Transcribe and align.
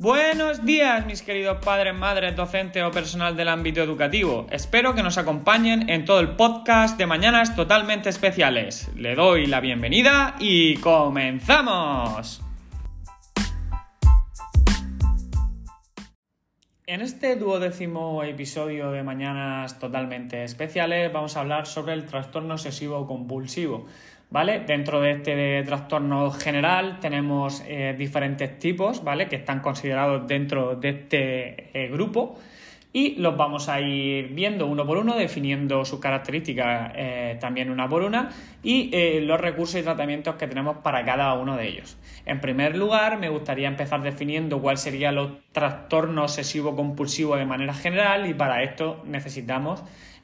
Buenos 0.00 0.64
días, 0.64 1.04
mis 1.04 1.20
queridos 1.20 1.58
padres, 1.62 1.94
madres, 1.94 2.34
docentes 2.34 2.82
o 2.82 2.90
personal 2.90 3.36
del 3.36 3.50
ámbito 3.50 3.82
educativo. 3.82 4.46
Espero 4.50 4.94
que 4.94 5.02
nos 5.02 5.18
acompañen 5.18 5.90
en 5.90 6.06
todo 6.06 6.20
el 6.20 6.36
podcast 6.36 6.96
de 6.96 7.04
Mañanas 7.04 7.54
Totalmente 7.54 8.08
Especiales. 8.08 8.88
Le 8.96 9.14
doy 9.14 9.44
la 9.44 9.60
bienvenida 9.60 10.36
y 10.40 10.76
comenzamos. 10.76 12.40
En 16.86 17.02
este 17.02 17.36
duodécimo 17.36 18.24
episodio 18.24 18.92
de 18.92 19.02
Mañanas 19.02 19.78
Totalmente 19.78 20.44
Especiales 20.44 21.12
vamos 21.12 21.36
a 21.36 21.40
hablar 21.40 21.66
sobre 21.66 21.92
el 21.92 22.06
trastorno 22.06 22.54
obsesivo 22.54 23.06
compulsivo. 23.06 23.86
¿Vale? 24.30 24.60
Dentro 24.60 25.00
de 25.00 25.10
este 25.10 25.62
trastorno 25.64 26.30
general 26.30 27.00
tenemos 27.00 27.64
eh, 27.66 27.96
diferentes 27.98 28.60
tipos, 28.60 29.02
¿vale? 29.02 29.26
Que 29.26 29.36
están 29.36 29.58
considerados 29.58 30.26
dentro 30.28 30.76
de 30.76 30.88
este 30.90 31.70
eh, 31.74 31.88
grupo 31.88 32.38
y 32.92 33.16
los 33.16 33.36
vamos 33.36 33.68
a 33.68 33.80
ir 33.80 34.28
viendo 34.28 34.66
uno 34.66 34.86
por 34.86 34.98
uno, 34.98 35.16
definiendo 35.16 35.84
sus 35.84 35.98
características 35.98 36.92
eh, 36.94 37.38
también 37.40 37.70
una 37.70 37.88
por 37.88 38.02
una 38.02 38.30
y 38.62 39.20
los 39.20 39.40
recursos 39.40 39.80
y 39.80 39.82
tratamientos 39.82 40.36
que 40.36 40.46
tenemos 40.46 40.78
para 40.78 41.04
cada 41.04 41.34
uno 41.34 41.56
de 41.56 41.68
ellos. 41.68 41.96
En 42.24 42.40
primer 42.40 42.76
lugar, 42.76 43.18
me 43.18 43.28
gustaría 43.28 43.66
empezar 43.66 44.02
definiendo 44.02 44.60
cuál 44.60 44.78
sería 44.78 45.10
los 45.10 45.30
trastorno 45.52 46.22
obsesivo 46.22 46.76
compulsivo 46.76 47.36
de 47.36 47.46
manera 47.46 47.74
general 47.74 48.28
y 48.28 48.34
para 48.34 48.62
esto 48.62 49.02
necesitamos 49.04 49.82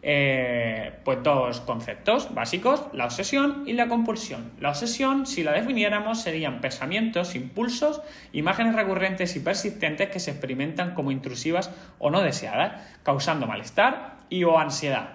eh, 0.09 0.92
pues 1.02 1.20
dos 1.24 1.60
conceptos 1.62 2.33
básicos, 2.33 2.84
la 2.92 3.06
obsesión 3.06 3.65
y 3.66 3.73
la 3.73 3.88
compulsión. 3.88 4.52
La 4.60 4.69
obsesión, 4.69 5.27
si 5.27 5.42
la 5.42 5.51
definiéramos, 5.51 6.20
serían 6.23 6.60
pensamientos, 6.60 7.35
impulsos, 7.35 8.02
imágenes 8.32 8.76
recurrentes 8.76 9.35
y 9.35 9.40
persistentes 9.40 10.09
que 10.10 10.21
se 10.21 10.30
experimentan 10.30 10.95
como 10.95 11.10
intrusivas 11.10 11.73
o 11.98 12.10
no 12.10 12.23
deseadas, 12.23 12.80
causando 13.02 13.48
malestar 13.48 14.18
y 14.29 14.45
o 14.45 14.60
ansiedad. 14.60 15.15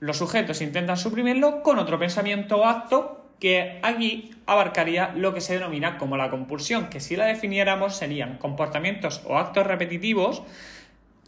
Los 0.00 0.16
sujetos 0.16 0.60
intentan 0.60 0.96
suprimirlo 0.96 1.62
con 1.62 1.78
otro 1.78 2.00
pensamiento 2.00 2.56
o 2.56 2.64
acto 2.64 3.36
que 3.38 3.78
aquí 3.84 4.34
abarcaría 4.46 5.12
lo 5.14 5.34
que 5.34 5.40
se 5.40 5.54
denomina 5.54 5.98
como 5.98 6.16
la 6.16 6.30
compulsión, 6.30 6.88
que 6.88 6.98
si 6.98 7.14
la 7.14 7.26
definiéramos 7.26 7.94
serían 7.94 8.38
comportamientos 8.38 9.22
o 9.24 9.38
actos 9.38 9.68
repetitivos 9.68 10.42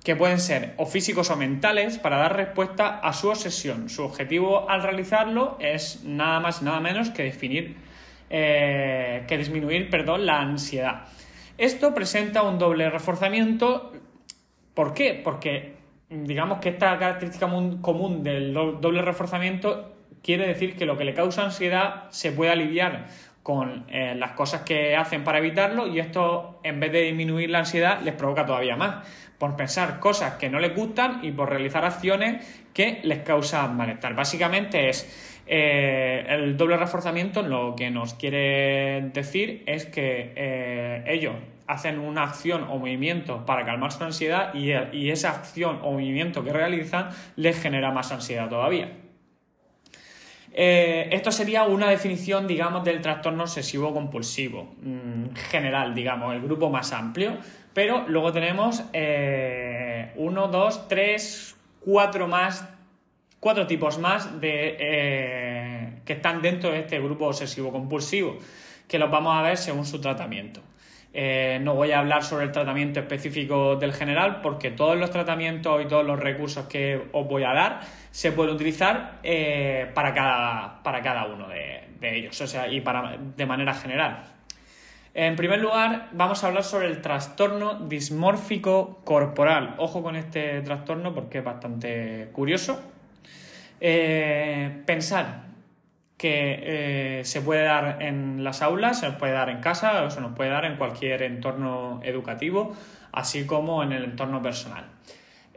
que 0.05 0.15
pueden 0.15 0.39
ser 0.39 0.75
o 0.77 0.85
físicos 0.85 1.31
o 1.31 1.37
mentales 1.37 1.99
para 1.99 2.19
dar 2.19 2.37
respuesta 2.37 3.01
a 3.01 3.15
su 3.15 3.31
obsesión. 3.31 3.89
Su 3.89 4.05
objetivo 4.05 4.69
al 4.69 4.83
realizarlo 4.83 5.57
es 5.59 6.05
nada 6.05 6.41
más 6.41 6.61
y 6.61 6.67
nada 6.67 6.79
menos 6.79 7.09
que 7.09 7.23
definir, 7.25 7.79
eh, 8.29 9.25
que 9.27 9.39
disminuir, 9.39 9.89
perdón, 9.89 10.27
la 10.27 10.41
ansiedad. 10.41 11.07
Esto 11.57 11.95
presenta 11.95 12.43
un 12.43 12.59
doble 12.59 12.91
reforzamiento. 12.91 13.93
¿Por 14.75 14.93
qué? 14.93 15.21
Porque 15.25 15.77
digamos 16.11 16.59
que 16.59 16.69
esta 16.69 16.99
característica 16.99 17.49
común 17.81 18.23
del 18.23 18.53
doble 18.53 19.01
reforzamiento 19.01 19.95
quiere 20.23 20.47
decir 20.47 20.77
que 20.77 20.85
lo 20.85 20.99
que 20.99 21.05
le 21.05 21.15
causa 21.15 21.45
ansiedad 21.45 22.11
se 22.11 22.31
puede 22.31 22.51
aliviar 22.51 23.07
con 23.43 23.85
eh, 23.89 24.15
las 24.17 24.33
cosas 24.33 24.63
que 24.63 24.97
hacen 24.97 25.23
para 25.23 25.39
evitarlo 25.39 25.87
y 25.87 25.99
esto 25.99 26.61
en 26.63 26.81
vez 26.81 26.93
de 26.93 27.03
disminuir 27.03 27.51
la 27.51 27.59
ansiedad 27.61 28.01
les 28.01 28.15
provoca 28.15 28.47
todavía 28.47 28.75
más 28.75 29.07
por 29.39 29.57
pensar 29.57 30.01
cosas 30.01 30.35
que 30.35 30.49
no 30.49 30.59
les 30.59 30.75
gustan 30.75 31.25
y 31.25 31.33
por 31.33 31.51
realizar 31.51 31.85
acciones 31.85 32.65
que 32.73 33.01
les 33.05 33.21
causan 33.21 33.77
malestar. 33.77 34.15
Básicamente 34.15 34.89
es 34.89 35.43
eh, 35.47 36.25
el 36.29 36.57
doble 36.57 36.77
reforzamiento 36.77 37.43
lo 37.43 37.75
que 37.77 37.91
nos 37.91 38.15
quiere 38.15 39.11
decir 39.13 39.63
es 39.67 39.85
que 39.87 40.33
eh, 40.37 41.05
ellos 41.07 41.35
hacen 41.67 41.99
una 41.99 42.25
acción 42.25 42.65
o 42.65 42.79
movimiento 42.79 43.45
para 43.47 43.65
calmar 43.65 43.93
su 43.93 44.05
ansiedad 44.05 44.55
y, 44.55 45.11
esa 45.11 45.31
acción 45.31 45.81
o 45.83 45.93
movimiento 45.93 46.45
que 46.45 46.53
realizan 46.53 47.11
les 47.37 47.61
genera 47.61 47.91
más 47.91 48.13
ansiedad 48.13 48.49
todavía. 48.49 48.93
Eh, 50.57 51.09
esto 51.11 51.33
sería 51.33 51.65
una 51.65 51.89
definición, 51.89 52.47
digamos, 52.47 52.85
del 52.85 53.01
trastorno 53.01 53.43
obsesivo 53.43 53.93
compulsivo, 53.93 54.75
mm, 54.83 55.35
general, 55.51 55.95
digamos, 55.95 56.33
el 56.35 56.43
grupo 56.43 56.71
más 56.71 56.93
amplio. 56.93 57.39
Pero 57.75 58.05
luego 58.07 58.33
tenemos 58.33 58.85
eh, 58.93 60.13
uno, 60.15 60.47
dos, 60.47 60.87
tres, 60.87 61.57
cuatro 61.81 62.29
más, 62.29 62.67
cuatro 63.41 63.67
tipos 63.67 63.99
más 63.99 64.41
de, 64.41 64.77
eh, 64.79 66.01
que 66.05 66.15
están 66.15 66.41
dentro 66.41 66.71
de 66.71 66.79
este 66.79 67.01
grupo 67.01 67.27
obsesivo 67.27 67.73
compulsivo, 67.73 68.39
que 68.87 68.99
los 68.99 69.11
vamos 69.11 69.37
a 69.37 69.43
ver 69.43 69.57
según 69.57 69.85
su 69.85 70.01
tratamiento. 70.01 70.63
Eh, 71.13 71.59
no 71.63 71.75
voy 71.75 71.93
a 71.93 72.01
hablar 72.01 72.25
sobre 72.25 72.45
el 72.45 72.53
tratamiento 72.53 73.01
específico 73.01 73.77
del 73.77 73.93
general 73.93 74.41
porque 74.41 74.73
todos 74.73 74.97
los 74.97 75.11
tratamientos 75.11 75.85
y 75.85 75.87
todos 75.87 76.05
los 76.05 76.19
recursos 76.19 76.67
que 76.67 77.09
os 77.13 77.27
voy 77.29 77.45
a 77.45 77.53
dar 77.53 77.81
se 78.11 78.33
pueden 78.33 78.55
utilizar 78.55 79.21
para, 79.95 80.13
cada, 80.13 80.83
para, 80.83 81.03
cada, 81.03 81.27
uno 81.27 81.49
de, 81.49 81.83
ellos, 82.03 82.41
o 82.41 82.47
sea, 82.47 82.69
y 82.69 82.81
para, 82.81 83.17
de 83.17 83.47
manera 83.47 83.75
general. 83.75 84.34
En 85.17 85.37
primer 85.37 85.61
lugar, 85.61 86.09
vamos 86.11 86.43
a 86.43 86.49
hablar 86.49 86.65
sobre 86.65 86.89
el 86.89 87.01
trastorno 87.01 87.75
dismórfico 87.87 89.01
corporal. 89.05 89.77
Ojo 89.79 90.03
con 90.03 90.17
este 90.17 90.61
trastorno 90.63 91.15
porque 91.15 91.39
es 91.39 91.45
bastante 91.45 92.31
curioso. 92.33 92.83
Eh, 93.81 94.83
pensar 94.85 95.45
que 96.17 97.19
eh, 97.21 97.25
se 97.25 97.43
puede 97.43 97.63
dar 97.63 98.03
en 98.03 98.43
las 98.43 98.61
aulas, 98.61 98.99
se 98.99 99.13
puede 99.13 99.35
dar 99.35 99.51
en 99.51 99.61
casa 99.61 100.03
o 100.03 100.11
se 100.11 100.21
nos 100.21 100.35
puede 100.35 100.51
dar 100.51 100.65
en 100.65 100.77
cualquier 100.77 101.23
entorno 101.23 102.01
educativo, 102.03 102.75
así 103.13 103.47
como 103.47 103.85
en 103.85 103.93
el 103.93 104.03
entorno 104.03 104.43
personal. 104.43 104.85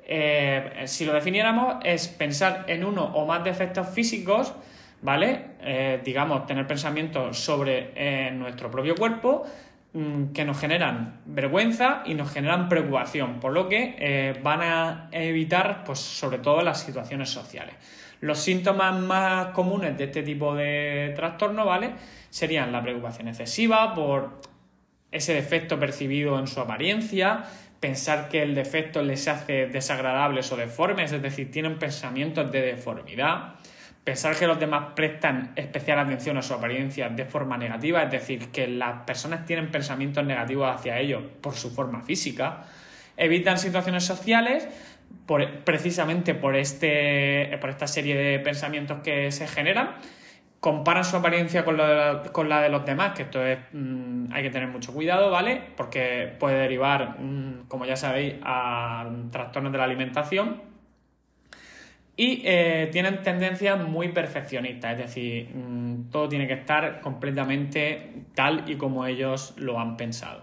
Eh, 0.05 0.83
si 0.85 1.03
lo 1.05 1.13
definiéramos, 1.13 1.77
es 1.83 2.07
pensar 2.07 2.65
en 2.67 2.85
uno 2.85 3.05
o 3.05 3.25
más 3.25 3.43
defectos 3.43 3.89
físicos, 3.89 4.53
¿vale? 5.01 5.51
Eh, 5.61 6.01
digamos, 6.03 6.45
tener 6.45 6.65
pensamientos 6.67 7.37
sobre 7.37 8.31
nuestro 8.31 8.69
propio 8.71 8.95
cuerpo 8.95 9.45
mm, 9.93 10.27
que 10.33 10.45
nos 10.45 10.59
generan 10.59 11.21
vergüenza 11.25 12.03
y 12.05 12.13
nos 12.13 12.31
generan 12.31 12.69
preocupación, 12.69 13.39
por 13.39 13.53
lo 13.53 13.67
que 13.67 14.39
van 14.43 14.61
a 14.61 15.09
evitar, 15.11 15.83
pues, 15.83 15.99
sobre 15.99 16.39
todo 16.39 16.61
las 16.61 16.81
situaciones 16.81 17.29
sociales. 17.29 17.75
Los 18.19 18.39
síntomas 18.39 18.99
más 18.99 19.47
comunes 19.47 19.97
de 19.97 20.05
este 20.05 20.23
tipo 20.23 20.55
de 20.55 21.13
trastorno, 21.15 21.65
¿vale? 21.65 21.91
Serían 22.29 22.71
la 22.71 22.81
preocupación 22.81 23.27
excesiva 23.27 23.93
por 23.93 24.41
ese 25.11 25.33
defecto 25.33 25.79
percibido 25.79 26.37
en 26.39 26.47
su 26.47 26.59
apariencia, 26.59 27.43
pensar 27.79 28.29
que 28.29 28.41
el 28.41 28.55
defecto 28.55 29.01
les 29.01 29.27
hace 29.27 29.67
desagradables 29.67 30.51
o 30.51 30.57
deformes, 30.57 31.11
es 31.11 31.21
decir, 31.21 31.51
tienen 31.51 31.77
pensamientos 31.77 32.51
de 32.51 32.61
deformidad, 32.61 33.55
pensar 34.07 34.37
que 34.37 34.47
los 34.47 34.57
demás 34.57 34.93
prestan 34.95 35.51
especial 35.57 35.99
atención 35.99 36.37
a 36.37 36.41
su 36.41 36.53
apariencia 36.53 37.09
de 37.09 37.25
forma 37.25 37.57
negativa, 37.57 38.03
es 38.03 38.09
decir, 38.09 38.53
que 38.53 38.65
las 38.65 39.01
personas 39.01 39.43
tienen 39.43 39.69
pensamientos 39.69 40.25
negativos 40.25 40.73
hacia 40.73 40.97
ellos 40.97 41.23
por 41.41 41.55
su 41.55 41.71
forma 41.71 42.01
física, 42.03 42.63
evitan 43.17 43.59
situaciones 43.59 44.05
sociales 44.05 44.65
precisamente 45.65 46.35
por, 46.35 46.55
este, 46.55 47.57
por 47.59 47.69
esta 47.69 47.85
serie 47.85 48.15
de 48.15 48.39
pensamientos 48.39 48.99
que 49.03 49.29
se 49.29 49.45
generan, 49.45 49.95
comparan 50.61 51.03
su 51.03 51.17
apariencia 51.17 51.65
con, 51.65 51.75
la 51.77 52.61
de 52.61 52.69
los 52.69 52.85
demás, 52.85 53.11
que 53.11 53.23
esto 53.23 53.45
es, 53.45 53.59
mm, 53.73 54.31
hay 54.31 54.41
que 54.41 54.51
tener 54.51 54.69
mucho 54.69 54.93
cuidado, 54.93 55.31
¿vale? 55.31 55.61
Porque 55.75 56.33
puede 56.39 56.59
derivar, 56.59 57.19
mm, 57.19 57.67
como 57.67 57.85
ya 57.85 57.97
sabéis, 57.97 58.35
a 58.41 59.05
trastornos 59.31 59.73
de 59.73 59.77
la 59.77 59.83
alimentación. 59.83 60.76
Y 62.19 62.41
eh, 62.45 62.89
tienen 62.91 63.21
tendencias 63.21 63.79
muy 63.87 64.09
perfeccionistas, 64.09 64.93
es 64.93 64.97
decir, 64.97 65.49
mm, 65.53 66.09
todo 66.09 66.27
tiene 66.27 66.47
que 66.47 66.55
estar 66.55 66.99
completamente 66.99 68.25
tal 68.33 68.67
y 68.67 68.75
como 68.75 69.05
ellos 69.05 69.53
lo 69.57 69.79
han 69.79 69.97
pensado. 69.97 70.41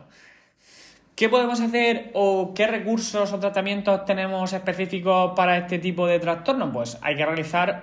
¿Qué 1.17 1.29
podemos 1.29 1.61
hacer 1.61 2.11
o 2.15 2.55
qué 2.55 2.69
recursos 2.69 3.33
o 3.33 3.39
tratamientos 3.41 4.05
tenemos 4.05 4.53
específicos 4.53 5.33
para 5.35 5.59
este 5.59 5.79
tipo 5.81 6.07
de 6.07 6.21
trastornos? 6.21 6.71
Pues 6.73 6.99
hay 7.03 7.17
que 7.17 7.27
realizar, 7.27 7.83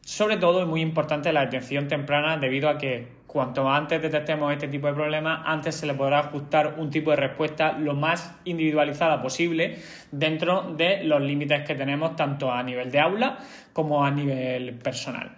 sobre 0.00 0.36
todo, 0.36 0.62
y 0.62 0.66
muy 0.66 0.80
importante, 0.80 1.32
la 1.32 1.42
detención 1.42 1.88
temprana 1.88 2.38
debido 2.38 2.68
a 2.68 2.78
que 2.78 3.08
cuanto 3.32 3.66
antes 3.66 4.02
detectemos 4.02 4.52
este 4.52 4.68
tipo 4.68 4.88
de 4.88 4.92
problemas, 4.92 5.40
antes 5.46 5.74
se 5.74 5.86
le 5.86 5.94
podrá 5.94 6.18
ajustar 6.18 6.74
un 6.76 6.90
tipo 6.90 7.12
de 7.12 7.16
respuesta 7.16 7.72
lo 7.72 7.94
más 7.94 8.36
individualizada 8.44 9.22
posible 9.22 9.78
dentro 10.10 10.74
de 10.76 11.02
los 11.04 11.22
límites 11.22 11.66
que 11.66 11.74
tenemos 11.74 12.14
tanto 12.14 12.52
a 12.52 12.62
nivel 12.62 12.90
de 12.90 13.00
aula 13.00 13.38
como 13.72 14.04
a 14.04 14.10
nivel 14.10 14.74
personal 14.74 15.30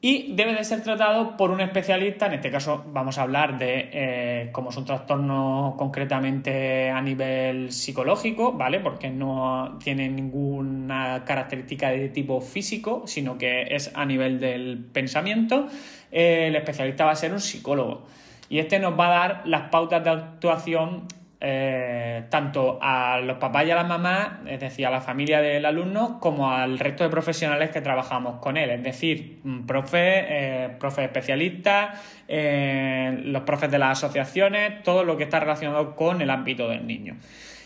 y 0.00 0.34
debe 0.34 0.54
de 0.54 0.62
ser 0.62 0.82
tratado 0.82 1.36
por 1.36 1.50
un 1.50 1.60
especialista, 1.60 2.26
en 2.26 2.34
este 2.34 2.50
caso 2.50 2.84
vamos 2.92 3.18
a 3.18 3.22
hablar 3.22 3.58
de 3.58 3.88
eh, 3.92 4.48
cómo 4.52 4.70
es 4.70 4.76
un 4.76 4.84
trastorno 4.84 5.74
concretamente 5.76 6.90
a 6.90 7.00
nivel 7.00 7.72
psicológico, 7.72 8.52
¿vale? 8.52 8.78
Porque 8.78 9.10
no 9.10 9.78
tiene 9.82 10.08
ninguna 10.08 11.24
característica 11.24 11.90
de 11.90 12.10
tipo 12.10 12.40
físico, 12.40 13.02
sino 13.06 13.36
que 13.36 13.74
es 13.74 13.90
a 13.96 14.04
nivel 14.04 14.38
del 14.38 14.84
pensamiento. 14.92 15.66
El 16.10 16.56
especialista 16.56 17.04
va 17.04 17.12
a 17.12 17.16
ser 17.16 17.32
un 17.32 17.40
psicólogo 17.40 18.06
y 18.48 18.58
este 18.58 18.78
nos 18.78 18.98
va 18.98 19.06
a 19.06 19.28
dar 19.28 19.42
las 19.46 19.68
pautas 19.70 20.02
de 20.04 20.10
actuación 20.10 21.08
eh, 21.38 22.24
tanto 22.30 22.78
a 22.80 23.20
los 23.20 23.36
papás 23.36 23.66
y 23.66 23.70
a 23.70 23.74
las 23.74 23.86
mamás, 23.86 24.28
es 24.46 24.58
decir, 24.58 24.86
a 24.86 24.90
la 24.90 25.02
familia 25.02 25.42
del 25.42 25.66
alumno, 25.66 26.18
como 26.18 26.50
al 26.50 26.78
resto 26.78 27.04
de 27.04 27.10
profesionales 27.10 27.70
que 27.70 27.82
trabajamos 27.82 28.40
con 28.40 28.56
él, 28.56 28.70
es 28.70 28.82
decir, 28.82 29.40
mm, 29.44 29.66
profes, 29.66 30.24
eh, 30.28 30.78
especialistas, 30.80 32.00
eh, 32.26 33.20
los 33.24 33.42
profes 33.42 33.70
de 33.70 33.78
las 33.78 33.98
asociaciones, 33.98 34.82
todo 34.82 35.04
lo 35.04 35.18
que 35.18 35.24
está 35.24 35.38
relacionado 35.38 35.94
con 35.94 36.22
el 36.22 36.30
ámbito 36.30 36.68
del 36.68 36.86
niño. 36.86 37.16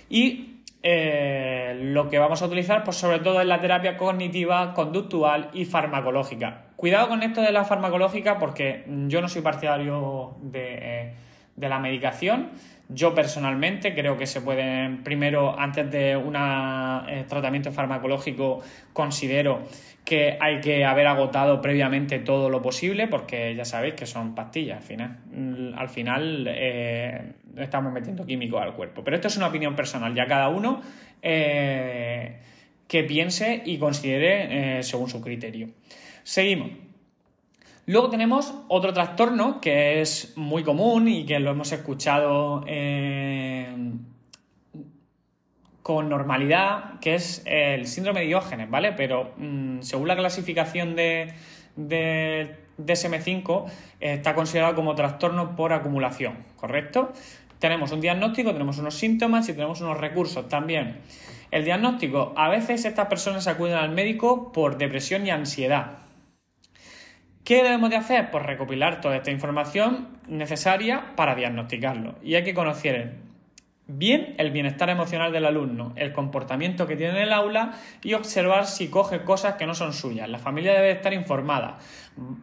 Y 0.09 0.60
lo 0.82 2.09
que 2.09 2.19
vamos 2.19 2.43
a 2.43 2.47
utilizar, 2.47 2.85
pues 2.85 2.97
sobre 2.97 3.19
todo 3.19 3.41
es 3.41 3.47
la 3.47 3.61
terapia 3.61 3.97
cognitiva, 3.97 4.75
conductual 4.75 5.50
y 5.53 5.65
farmacológica. 5.65 6.67
Cuidado 6.77 7.09
con 7.09 7.23
esto 7.23 7.43
de 7.43 7.53
la 7.53 7.65
farmacológica 7.65 8.38
porque 8.38 8.85
yo 9.09 9.21
no 9.21 9.29
soy 9.29 9.43
partidario 9.43 10.37
de, 10.41 11.12
de 11.56 11.69
la 11.69 11.79
medicación. 11.79 12.50
Yo 12.93 13.15
personalmente 13.15 13.95
creo 13.95 14.17
que 14.17 14.27
se 14.27 14.41
pueden, 14.41 15.05
primero, 15.05 15.59
antes 15.59 15.89
de 15.91 16.17
un 16.17 16.35
eh, 16.37 17.25
tratamiento 17.29 17.71
farmacológico, 17.71 18.63
considero 18.93 19.63
que 20.05 20.37
hay 20.41 20.61
que 20.61 20.85
haber 20.85 21.07
agotado 21.07 21.61
previamente 21.61 22.19
todo 22.19 22.51
lo 22.51 22.61
posible, 22.61 23.07
porque 23.07 23.55
ya 23.55 23.65
sabéis 23.65 23.95
que 23.95 24.07
son 24.07 24.35
pastillas 24.35 24.79
al 24.79 24.83
final. 24.83 25.19
Mm, 25.31 25.79
al 25.79 25.89
final 25.89 26.47
eh, 26.49 27.33
estamos 27.57 27.93
metiendo 27.93 28.27
químicos 28.27 28.61
al 28.61 28.75
cuerpo. 28.75 29.05
Pero 29.05 29.17
esto 29.17 29.29
es 29.29 29.37
una 29.37 29.47
opinión 29.47 29.77
personal, 29.77 30.13
ya 30.13 30.27
cada 30.27 30.49
uno 30.49 30.81
eh, 31.23 32.41
que 32.89 33.05
piense 33.05 33.63
y 33.65 33.79
considere 33.79 34.83
según 34.83 35.09
su 35.09 35.21
criterio. 35.21 35.69
Seguimos. 36.25 36.90
Luego 37.91 38.09
tenemos 38.09 38.55
otro 38.69 38.93
trastorno 38.93 39.61
que 39.61 40.01
es 40.01 40.35
muy 40.37 40.63
común 40.63 41.09
y 41.09 41.27
que 41.27 41.41
lo 41.41 41.51
hemos 41.51 41.73
escuchado 41.73 42.63
eh, 42.69 43.67
con 45.83 46.09
normalidad, 46.09 47.01
que 47.01 47.17
es 47.17 47.43
el 47.47 47.89
síndrome 47.89 48.21
de 48.21 48.27
Diógenes, 48.27 48.71
¿vale? 48.71 48.93
Pero 48.93 49.33
mm, 49.37 49.81
según 49.81 50.07
la 50.07 50.15
clasificación 50.15 50.95
de, 50.95 51.35
de 51.75 52.59
DSM5 52.79 53.65
está 53.99 54.37
considerado 54.37 54.77
como 54.77 54.95
trastorno 54.95 55.57
por 55.57 55.73
acumulación, 55.73 56.45
¿correcto? 56.55 57.13
Tenemos 57.59 57.91
un 57.91 58.01
diagnóstico, 58.01 58.53
tenemos 58.53 58.79
unos 58.79 58.95
síntomas 58.95 59.49
y 59.49 59.55
tenemos 59.55 59.81
unos 59.81 59.99
recursos 59.99 60.49
también. 60.49 60.99
El 61.51 61.65
diagnóstico, 61.65 62.35
a 62.37 62.51
veces 62.51 62.85
estas 62.85 63.09
personas 63.09 63.49
acuden 63.49 63.75
al 63.75 63.91
médico 63.91 64.53
por 64.53 64.79
depresión 64.79 65.27
y 65.27 65.31
ansiedad, 65.31 65.99
¿Qué 67.45 67.63
debemos 67.63 67.91
de 67.91 67.97
hacer? 67.97 68.31
Pues 68.31 68.45
recopilar 68.45 69.01
toda 69.01 69.17
esta 69.17 69.31
información 69.31 70.09
necesaria 70.29 71.17
para 71.17 71.35
diagnosticarlo. 71.35 72.17
Y 72.23 72.35
hay 72.35 72.45
que 72.45 72.55
conocer 72.55 73.15
bien 73.87 74.35
el 74.39 74.51
bienestar 74.51 74.89
emocional 74.89 75.33
del 75.33 75.47
alumno, 75.47 75.93
el 75.97 76.13
comportamiento 76.13 76.87
que 76.87 76.97
tiene 76.97 77.15
en 77.15 77.23
el 77.23 77.33
aula 77.33 77.73
y 78.03 78.15
observar 78.15 78.67
si 78.67 78.89
coge 78.89 79.23
cosas 79.23 79.55
que 79.55 79.67
no 79.67 79.75
son 79.75 79.93
suyas. 79.93 80.29
La 80.29 80.39
familia 80.39 80.75
debe 80.75 80.93
estar 80.93 81.13
informada. 81.13 81.79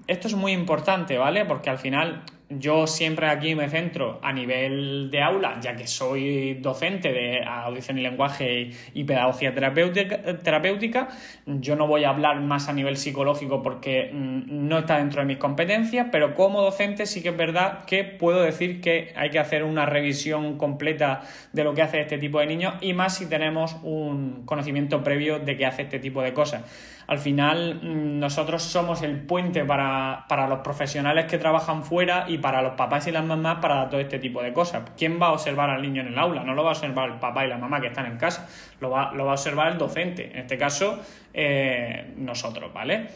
Esto 0.07 0.27
es 0.27 0.35
muy 0.35 0.53
importante, 0.53 1.17
¿vale? 1.17 1.45
Porque 1.45 1.69
al 1.69 1.77
final 1.77 2.23
yo 2.49 2.87
siempre 2.87 3.27
aquí 3.27 3.55
me 3.55 3.67
centro 3.69 4.19
a 4.23 4.31
nivel 4.31 5.11
de 5.11 5.21
aula, 5.21 5.59
ya 5.59 5.75
que 5.75 5.85
soy 5.85 6.55
docente 6.55 7.11
de 7.11 7.43
audición 7.43 7.97
y 7.97 8.01
lenguaje 8.01 8.71
y 8.93 9.03
pedagogía 9.03 9.53
terapéutica, 9.53 11.09
yo 11.45 11.75
no 11.75 11.87
voy 11.87 12.05
a 12.05 12.09
hablar 12.09 12.39
más 12.39 12.69
a 12.69 12.73
nivel 12.73 12.95
psicológico 12.95 13.61
porque 13.61 14.11
mm, 14.13 14.67
no 14.67 14.79
está 14.79 14.97
dentro 14.97 15.21
de 15.21 15.27
mis 15.27 15.37
competencias, 15.37 16.07
pero 16.09 16.33
como 16.33 16.61
docente 16.61 17.05
sí 17.05 17.21
que 17.21 17.29
es 17.29 17.37
verdad 17.37 17.83
que 17.85 18.05
puedo 18.05 18.41
decir 18.41 18.79
que 18.79 19.13
hay 19.17 19.29
que 19.29 19.39
hacer 19.39 19.63
una 19.63 19.85
revisión 19.85 20.57
completa 20.57 21.21
de 21.51 21.63
lo 21.65 21.73
que 21.73 21.81
hace 21.81 21.99
este 21.99 22.17
tipo 22.17 22.39
de 22.39 22.45
niños 22.45 22.75
y 22.79 22.93
más 22.93 23.17
si 23.17 23.27
tenemos 23.27 23.75
un 23.83 24.45
conocimiento 24.45 25.03
previo 25.03 25.39
de 25.39 25.57
que 25.57 25.65
hace 25.65 25.81
este 25.81 25.99
tipo 25.99 26.21
de 26.21 26.33
cosas 26.33 26.63
al 27.07 27.19
final 27.19 27.79
mm, 27.81 28.19
nosotros 28.19 28.61
somos 28.61 29.01
el 29.01 29.19
puente 29.21 29.63
para, 29.63 30.25
los 30.47 30.59
profesionales 30.59 31.25
que 31.25 31.37
trabajan 31.37 31.83
fuera 31.83 32.25
y 32.27 32.37
para 32.37 32.61
los 32.61 32.73
papás 32.73 33.07
y 33.07 33.11
las 33.11 33.25
mamás 33.25 33.57
para 33.59 33.89
todo 33.89 33.99
este 33.99 34.19
tipo 34.19 34.43
de 34.43 34.53
cosas. 34.53 34.83
¿Quién 34.97 35.19
va 35.21 35.27
a 35.27 35.31
observar 35.31 35.69
al 35.69 35.81
niño 35.81 36.01
en 36.01 36.09
el 36.09 36.19
aula? 36.19 36.43
No 36.43 36.53
lo 36.53 36.63
va 36.63 36.71
a 36.71 36.73
observar 36.73 37.09
el 37.09 37.19
papá 37.19 37.45
y 37.45 37.49
la 37.49 37.57
mamá 37.57 37.79
que 37.79 37.87
están 37.87 38.05
en 38.05 38.17
casa, 38.17 38.47
lo 38.81 38.89
va, 38.89 39.13
lo 39.13 39.25
va 39.25 39.31
a 39.31 39.33
observar 39.35 39.71
el 39.71 39.77
docente, 39.77 40.31
en 40.31 40.39
este 40.39 40.57
caso 40.57 40.99
eh, 41.33 42.13
nosotros, 42.17 42.73
¿vale? 42.73 43.07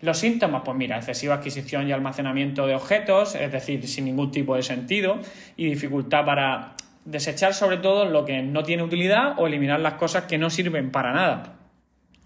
Los 0.00 0.18
síntomas, 0.18 0.62
pues 0.64 0.76
mira, 0.76 0.96
excesiva 0.96 1.34
adquisición 1.34 1.88
y 1.88 1.92
almacenamiento 1.92 2.66
de 2.66 2.74
objetos, 2.74 3.34
es 3.34 3.52
decir, 3.52 3.86
sin 3.88 4.06
ningún 4.06 4.30
tipo 4.30 4.56
de 4.56 4.62
sentido, 4.62 5.18
y 5.56 5.66
dificultad 5.66 6.24
para 6.24 6.72
desechar 7.04 7.54
sobre 7.54 7.78
todo 7.78 8.06
lo 8.06 8.24
que 8.24 8.42
no 8.42 8.62
tiene 8.62 8.82
utilidad 8.82 9.38
o 9.38 9.46
eliminar 9.46 9.80
las 9.80 9.94
cosas 9.94 10.24
que 10.24 10.38
no 10.38 10.50
sirven 10.50 10.90
para 10.90 11.12
nada. 11.12 11.63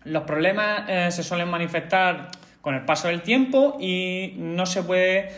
Los 0.05 0.23
problemas 0.25 0.85
eh, 0.89 1.11
se 1.11 1.23
suelen 1.23 1.49
manifestar 1.49 2.31
con 2.61 2.75
el 2.75 2.85
paso 2.85 3.09
del 3.09 3.23
tiempo 3.23 3.77
y 3.81 4.35
no 4.37 4.67
se 4.67 4.83
puede 4.83 5.31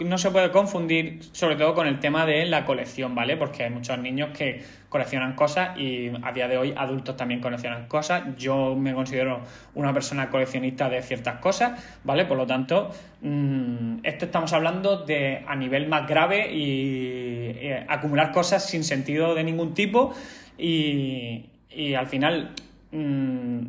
no 0.00 0.18
se 0.18 0.30
puede 0.30 0.50
confundir 0.50 1.20
sobre 1.32 1.56
todo 1.56 1.74
con 1.74 1.86
el 1.86 2.00
tema 2.00 2.26
de 2.26 2.46
la 2.46 2.64
colección, 2.64 3.14
¿vale? 3.14 3.36
Porque 3.36 3.64
hay 3.64 3.70
muchos 3.70 3.98
niños 3.98 4.30
que 4.36 4.62
coleccionan 4.88 5.34
cosas 5.34 5.78
y 5.78 6.10
a 6.22 6.32
día 6.32 6.48
de 6.48 6.56
hoy 6.56 6.74
adultos 6.76 7.16
también 7.16 7.40
coleccionan 7.40 7.86
cosas. 7.86 8.24
Yo 8.36 8.74
me 8.74 8.94
considero 8.94 9.42
una 9.74 9.92
persona 9.92 10.30
coleccionista 10.30 10.88
de 10.88 11.02
ciertas 11.02 11.38
cosas, 11.40 11.80
¿vale? 12.02 12.24
Por 12.24 12.38
lo 12.38 12.46
tanto, 12.46 12.90
mm, 13.20 13.98
esto 14.02 14.24
estamos 14.24 14.52
hablando 14.52 15.04
de 15.04 15.44
a 15.46 15.54
nivel 15.54 15.86
más 15.86 16.08
grave 16.08 16.52
y 16.52 17.52
eh, 17.56 17.86
acumular 17.88 18.32
cosas 18.32 18.66
sin 18.68 18.84
sentido 18.84 19.34
de 19.34 19.44
ningún 19.44 19.74
tipo 19.74 20.14
y, 20.58 21.50
y 21.70 21.94
al 21.94 22.06
final 22.06 22.54
Mm, 22.92 23.66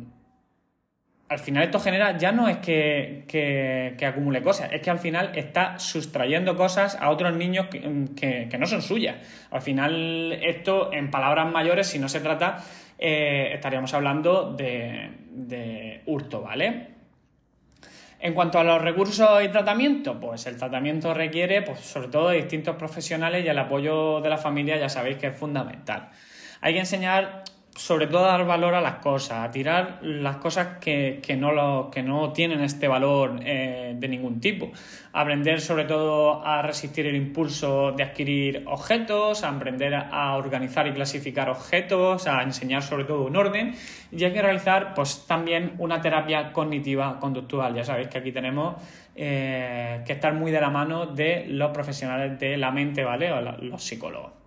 al 1.32 1.38
final 1.38 1.64
esto 1.64 1.80
genera, 1.80 2.18
ya 2.18 2.30
no 2.30 2.46
es 2.46 2.58
que, 2.58 3.96
acumule 4.06 4.42
cosas, 4.42 4.70
es 4.70 4.82
que 4.82 4.90
al 4.90 4.98
final 4.98 5.32
está 5.34 5.78
sustrayendo 5.78 6.56
cosas 6.56 6.96
a 7.00 7.08
otros 7.10 7.34
niños 7.34 7.68
que, 7.68 8.56
no 8.58 8.66
son 8.66 8.82
suyas. 8.82 9.16
Al 9.50 9.62
final 9.62 10.32
esto, 10.42 10.92
en 10.92 11.10
palabras 11.10 11.50
mayores, 11.50 11.86
si 11.86 11.98
no 11.98 12.08
se 12.08 12.20
trata, 12.20 12.62
eh, 12.98 13.52
estaríamos 13.54 13.94
hablando 13.94 14.52
de, 14.52 15.10
de 15.30 16.02
hurto, 16.04 16.42
¿vale? 16.42 16.88
En 18.20 18.34
cuanto 18.34 18.58
a 18.58 18.64
los 18.64 18.80
recursos 18.80 19.42
y 19.42 19.48
tratamiento, 19.48 20.20
pues 20.20 20.46
el 20.46 20.56
tratamiento 20.56 21.12
requiere, 21.14 21.62
pues 21.62 21.80
sobre 21.80 22.08
todo 22.08 22.28
de 22.28 22.36
distintos 22.36 22.76
profesionales 22.76 23.44
y 23.44 23.48
el 23.48 23.58
apoyo 23.58 24.20
de 24.20 24.28
la 24.28 24.38
familia 24.38 24.76
ya 24.76 24.88
sabéis 24.88 25.16
que 25.16 25.28
es 25.28 25.36
fundamental. 25.36 26.10
Hay 26.60 26.74
que 26.74 26.80
enseñar 26.80 27.42
sobre 27.74 28.06
todo 28.06 28.22
dar 28.22 28.44
valor 28.44 28.74
a 28.74 28.80
las 28.80 28.96
cosas, 28.96 29.48
a 29.48 29.50
tirar 29.50 29.98
las 30.02 30.36
cosas 30.36 30.78
que, 30.78 31.22
no, 31.38 31.52
lo, 31.52 31.90
que 31.90 32.02
no 32.02 32.32
tienen 32.32 32.60
este 32.60 32.86
valor 32.86 33.40
eh, 33.42 33.94
de 33.96 34.08
ningún 34.08 34.40
tipo. 34.40 34.70
Aprender 35.12 35.60
sobre 35.60 35.84
todo 35.84 36.44
a 36.44 36.60
resistir 36.62 37.06
el 37.06 37.16
impulso 37.16 37.92
de 37.92 38.02
adquirir 38.02 38.64
objetos, 38.66 39.42
a 39.42 39.48
aprender 39.48 39.94
a 39.94 40.36
organizar 40.36 40.86
y 40.86 40.92
clasificar 40.92 41.48
objetos, 41.48 42.26
a 42.26 42.42
enseñar 42.42 42.82
sobre 42.82 43.04
todo 43.04 43.24
un 43.24 43.36
orden 43.36 43.74
y 44.10 44.22
hay 44.24 44.32
que 44.32 44.42
realizar 44.42 44.92
pues 44.94 45.26
también 45.26 45.72
una 45.78 46.00
terapia 46.00 46.52
cognitiva 46.52 47.18
conductual. 47.18 47.74
Ya 47.74 47.84
sabéis 47.84 48.08
que 48.08 48.18
aquí 48.18 48.32
tenemos 48.32 48.76
eh, 49.16 50.02
que 50.06 50.12
estar 50.12 50.34
muy 50.34 50.50
de 50.50 50.60
la 50.60 50.70
mano 50.70 51.06
de 51.06 51.46
los 51.48 51.70
profesionales 51.70 52.38
de 52.38 52.58
la 52.58 52.70
mente, 52.70 53.02
¿vale? 53.02 53.32
O 53.32 53.40
los 53.40 53.82
psicólogos. 53.82 54.41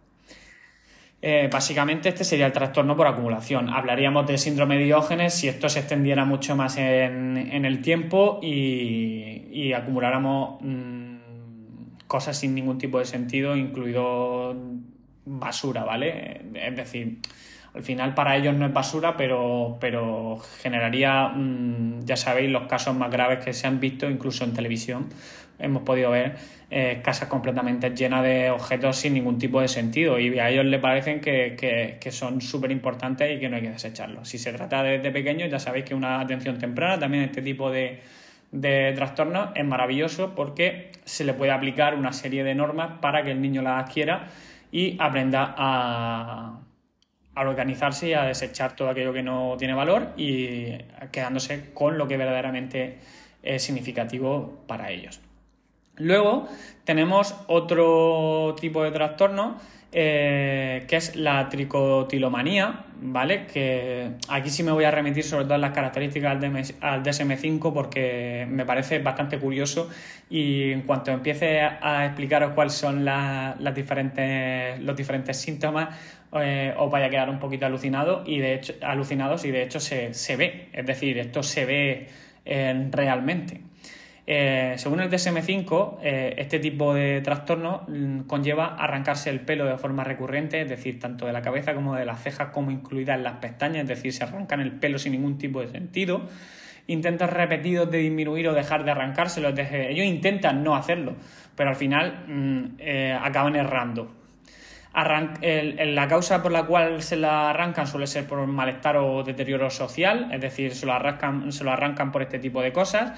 Eh, 1.27 1.50
básicamente 1.51 2.10
este 2.10 2.24
sería 2.24 2.46
el 2.46 2.51
trastorno 2.51 2.96
por 2.96 3.08
acumulación. 3.08 3.72
Hablaríamos 3.72 4.27
de 4.27 4.38
síndrome 4.38 4.77
de 4.77 4.84
Diógenes 4.84 5.34
si 5.34 5.48
esto 5.48 5.67
se 5.70 5.79
extendiera 5.79 6.24
mucho 6.24 6.55
más 6.55 6.77
en, 6.77 7.65
el 7.65 7.82
tiempo 7.82 8.39
y, 8.44 9.74
acumuláramos 9.74 10.62
mm, 10.62 11.15
cosas 12.05 12.38
sin 12.38 12.53
ningún 12.53 12.77
tipo 12.77 13.00
de 13.00 13.05
sentido, 13.05 13.55
incluido 13.55 14.55
basura, 15.25 15.84
¿vale? 15.84 16.44
Es 16.53 16.75
decir, 16.75 17.17
al 17.74 17.82
final 17.82 18.13
para 18.13 18.38
ellos 18.38 18.53
no 18.53 18.67
es 18.67 18.74
basura, 18.74 19.17
pero, 19.17 19.77
pero 19.82 20.38
generaría, 20.62 21.29
mm, 21.29 22.05
ya 22.05 22.17
sabéis, 22.17 22.51
los 22.51 22.67
casos 22.67 22.96
más 22.96 23.10
graves 23.10 23.44
que 23.44 23.51
se 23.51 23.65
han 23.65 23.79
visto 23.79 24.08
incluso 24.08 24.44
en 24.44 24.53
televisión. 24.53 25.08
Hemos 25.58 25.84
podido 25.84 26.12
ver 26.12 26.36
eh, 26.70 27.02
casas 27.04 27.30
completamente 27.30 27.90
llenas 27.92 28.24
de 28.24 28.50
objetos 28.50 28.98
sin 28.98 29.14
ningún 29.14 29.38
tipo 29.38 29.62
de 29.62 29.68
sentido 29.68 30.20
y 30.20 30.38
a 30.40 30.50
ellos 30.50 30.66
les 30.66 30.82
parecen 30.82 31.22
que, 31.22 31.98
son 32.12 32.42
súper 32.42 32.72
importantes 32.72 33.36
y 33.36 33.40
que 33.40 33.50
no 33.50 33.56
hay 33.56 33.62
que 33.62 33.72
desecharlos. 33.72 34.28
Si 34.28 34.38
se 34.38 34.52
trata 34.52 34.84
de, 34.84 35.00
de 35.00 35.12
pequeños, 35.12 35.50
ya 35.50 35.60
sabéis 35.60 35.86
que 35.86 35.96
una 35.96 36.20
atención 36.20 36.58
temprana 36.58 37.00
también 37.00 37.24
este 37.24 37.42
tipo 37.42 37.72
de, 37.72 38.02
de 38.52 38.94
trastornos 38.94 39.50
es 39.56 39.66
maravilloso 39.66 40.34
porque 40.36 40.92
se 41.04 41.24
le 41.24 41.34
puede 41.34 41.52
aplicar 41.52 41.96
una 41.96 42.14
serie 42.14 42.44
de 42.44 42.56
normas 42.56 43.00
para 43.02 43.24
que 43.24 43.32
el 43.32 43.42
niño 43.42 43.62
las 43.62 43.84
adquiera 43.84 44.28
y 44.72 44.98
aprenda 45.00 45.54
a, 45.58 46.60
a 47.36 47.42
organizarse 47.42 48.10
y 48.10 48.14
a 48.14 48.24
desechar 48.24 48.76
todo 48.76 48.90
aquello 48.90 49.14
que 49.14 49.24
no 49.24 49.56
tiene 49.58 49.74
valor 49.74 50.14
y 50.18 50.68
quedándose 51.12 51.72
con 51.74 51.98
lo 51.98 52.08
que 52.08 52.18
verdaderamente 52.18 52.98
es 53.44 53.62
significativo 53.62 54.64
para 54.68 54.90
ellos. 54.90 55.22
Luego 55.98 56.48
tenemos 56.84 57.36
otro 57.48 58.56
tipo 58.60 58.84
de 58.84 58.92
trastorno 58.92 59.58
eh, 59.98 60.84
que 60.90 60.98
es 60.98 61.16
la 61.16 61.48
tricotilomanía, 61.48 62.84
¿vale? 63.00 63.46
Que 63.46 64.12
aquí 64.28 64.50
sí 64.50 64.62
me 64.62 64.74
voy 64.74 64.84
a 64.84 64.92
remitir 64.92 65.24
sobre 65.24 65.46
todo 65.46 65.58
las 65.58 65.72
características 65.72 66.34
al 66.82 67.02
DSM5 67.02 67.72
porque 67.72 68.46
me 68.50 68.66
parece 68.66 69.00
bastante 69.00 69.40
curioso 69.40 69.90
y 70.30 70.72
en 70.74 70.82
cuanto 70.82 71.12
empiece 71.12 71.62
a 71.62 72.06
explicaros 72.08 72.52
cuáles 72.54 72.74
son 72.74 73.06
las 73.06 73.74
diferentes, 73.74 74.82
los 74.82 74.98
diferentes 74.98 75.38
síntomas, 75.38 75.96
eh, 76.34 76.74
os 76.78 76.92
vaya 76.92 77.06
a 77.06 77.10
quedar 77.10 77.30
un 77.30 77.40
poquito 77.40 77.66
alucinado 77.66 78.24
y 78.25 78.40
de 78.40 78.56
hecho, 78.56 78.74
alucinados 78.82 79.46
y 79.46 79.52
de 79.52 79.64
hecho 79.64 79.80
se, 79.80 80.12
ve, 80.36 80.68
es 80.74 80.86
decir, 80.86 81.18
esto 81.20 81.42
se 81.42 81.64
ve 81.64 82.10
eh, 82.44 82.88
realmente. 82.92 83.62
Eh, 84.27 84.74
según 84.77 85.01
el 85.01 85.10
DSM5, 85.10 86.00
eh, 86.01 86.34
este 86.38 86.58
tipo 86.58 86.96
de 86.96 87.22
trastorno 87.22 87.84
mm, 87.88 88.22
conlleva 88.22 88.75
arrancarse 88.75 89.29
el 89.29 89.41
pelo 89.41 89.65
de 89.65 89.77
forma 89.77 90.03
recurrente, 90.03 90.62
es 90.62 90.70
decir, 90.70 91.00
tanto 91.00 91.27
de 91.27 91.34
la 91.34 91.44
cabeza 91.44 91.75
como 91.75 91.96
de 91.96 92.05
las 92.05 92.24
cejas, 92.24 92.50
como 92.50 92.72
incluidas 92.72 93.20
las 93.20 93.36
pestañas, 93.36 93.84
es 93.84 93.89
decir, 93.89 94.13
se 94.13 94.24
arrancan 94.24 94.62
el 94.62 94.72
pelo 94.72 94.98
sin 94.98 95.12
ningún 95.12 95.38
tipo 95.38 95.62
de 95.62 95.67
sentido. 95.67 96.24
Intentos 96.88 97.29
repetidos 97.29 97.89
de 97.91 98.00
disminuir 98.00 98.48
o 98.48 98.53
dejar 98.53 98.84
de 98.84 98.91
arrancárselo, 98.91 99.50
ellos 99.50 100.05
intentan 100.05 100.63
no 100.63 100.75
hacerlo, 100.75 101.15
pero 101.55 101.70
al 101.70 101.75
final 101.75 102.25
mm, 102.27 102.63
eh, 102.79 103.20
acaban 103.20 103.55
errando. 103.55 104.12
la 104.94 106.08
causa 106.08 106.41
por 106.41 106.51
la 106.51 106.63
cual 106.63 107.03
se 107.03 107.15
la 107.15 107.51
arrancan 107.51 107.86
suele 107.86 108.08
ser 108.08 108.25
por 108.25 108.46
malestar 108.48 108.98
o 108.98 109.24
deterioro 109.24 109.70
social, 109.70 110.29
es 110.32 110.41
decir, 110.41 110.74
se 110.74 110.88
lo 110.88 110.94
arrancan, 110.94 111.51
se 111.51 111.63
lo 111.63 111.72
arrancan 111.72 112.12
por 112.12 112.24
este 112.24 112.39
tipo 112.39 112.62
de 112.63 112.72
cosas 112.72 113.13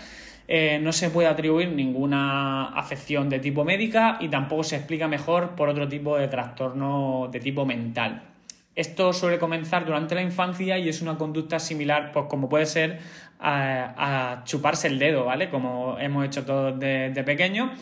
eh, 0.50 0.80
no 0.82 0.94
se 0.94 1.10
puede 1.10 1.27
atribuir 1.27 1.70
ninguna 1.70 2.68
afección 2.68 3.27
de 3.30 3.39
tipo 3.39 3.66
médica 3.66 4.18
y 4.22 4.30
tampoco 4.30 4.63
se 4.63 4.77
explica 4.77 5.08
mejor 5.08 5.56
por 5.56 5.68
otro 5.68 5.89
tipo 5.89 6.18
de 6.18 6.30
trastorno 6.30 7.27
de 7.32 7.39
tipo 7.42 7.66
mental. 7.66 8.24
Esto 8.74 9.12
suele 9.12 9.39
comenzar 9.39 9.86
durante 9.86 10.16
la 10.16 10.22
infancia 10.22 10.77
y 10.77 10.88
es 10.88 11.01
una 11.01 11.18
conducta 11.18 11.60
similar, 11.60 12.12
pues 12.13 12.27
como 12.30 12.48
puede 12.48 12.66
ser 12.66 13.00
a, 13.39 14.42
chuparse 14.46 14.88
el 14.88 15.00
dedo, 15.00 15.25
¿vale? 15.25 15.50
Como 15.50 15.98
hemos 16.00 16.25
hecho 16.25 16.46
todos 16.46 16.80
de, 16.80 17.24
pequeño. 17.25 17.74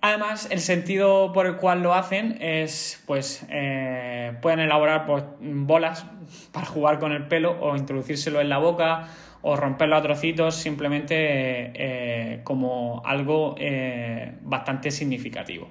Además, 0.00 0.46
el 0.50 0.60
sentido 0.60 1.32
por 1.32 1.46
el 1.46 1.56
cual 1.56 1.82
lo 1.82 1.94
hacen 1.94 2.36
es, 2.40 3.02
pues, 3.06 3.44
eh, 3.48 4.34
pueden 4.40 4.60
elaborar 4.60 5.06
pues, 5.06 5.24
bolas 5.40 6.06
para 6.52 6.66
jugar 6.66 7.00
con 7.00 7.12
el 7.12 7.26
pelo 7.26 7.58
o 7.60 7.74
introducírselo 7.74 8.40
en 8.40 8.50
la 8.50 8.58
boca 8.58 9.08
o 9.42 9.56
romperlo 9.56 9.96
a 9.96 10.02
trocitos 10.02 10.56
simplemente 10.56 11.14
eh, 11.16 12.40
como 12.44 13.02
algo 13.04 13.54
eh, 13.58 14.32
bastante 14.42 14.90
significativo. 14.90 15.68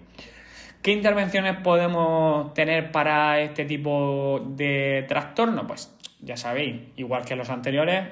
¿Qué 0.81 0.91
intervenciones 0.91 1.57
podemos 1.57 2.53
tener 2.53 2.91
para 2.91 3.41
este 3.41 3.65
tipo 3.65 4.41
de 4.47 5.05
trastorno? 5.07 5.67
Pues 5.67 5.93
ya 6.21 6.37
sabéis, 6.37 6.81
igual 6.95 7.25
que 7.25 7.35
los 7.35 7.49
anteriores, 7.49 8.05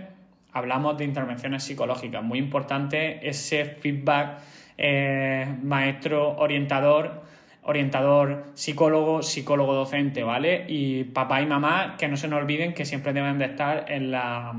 hablamos 0.52 0.98
de 0.98 1.06
intervenciones 1.06 1.64
psicológicas. 1.64 2.24
Muy 2.24 2.40
importante 2.40 3.28
ese 3.28 3.66
feedback 3.66 4.40
eh, 4.78 5.56
maestro 5.62 6.36
orientador 6.38 7.24
orientador, 7.68 8.46
psicólogo, 8.54 9.24
psicólogo 9.24 9.74
docente, 9.74 10.24
¿vale? 10.24 10.66
Y 10.68 11.06
papá 11.06 11.42
y 11.42 11.48
mamá 11.48 11.96
que 11.98 12.08
no 12.08 12.16
se 12.16 12.28
nos 12.28 12.40
olviden 12.40 12.76
que 12.76 12.86
siempre 12.86 13.12
deben 13.12 13.40
de 13.40 13.46
estar 13.46 13.92
en 13.92 14.12
la, 14.12 14.54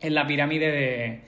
en 0.00 0.14
la 0.14 0.26
pirámide 0.26 0.70
de, 0.70 1.20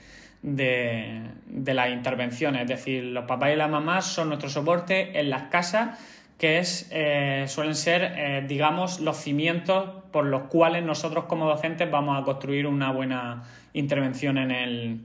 de, 0.43 1.75
las 1.75 1.91
intervenciones. 1.91 2.63
Es 2.63 2.69
decir, 2.69 3.05
los 3.05 3.25
papás 3.25 3.53
y 3.53 3.57
las 3.57 3.71
mamás 3.71 4.07
son 4.07 4.29
nuestro 4.29 4.49
soporte 4.49 5.19
en 5.19 5.31
las 5.31 5.45
casas, 5.45 5.99
que 6.39 6.59
es, 6.59 6.89
eh, 6.93 7.45
suelen 7.49 7.75
ser, 7.75 8.15
eh, 8.17 8.45
digamos, 8.47 9.01
los 9.01 9.17
cimientos 9.17 10.05
por 10.13 10.25
los 10.25 10.43
cuales 10.43 10.85
nosotros 10.85 11.25
como 11.25 11.47
docentes 11.47 11.91
vamos 11.91 12.21
a 12.21 12.25
construir 12.25 12.67
una 12.67 12.93
buena 12.93 13.43
intervención 13.73 14.39
en 14.39 14.51
el, 14.51 15.01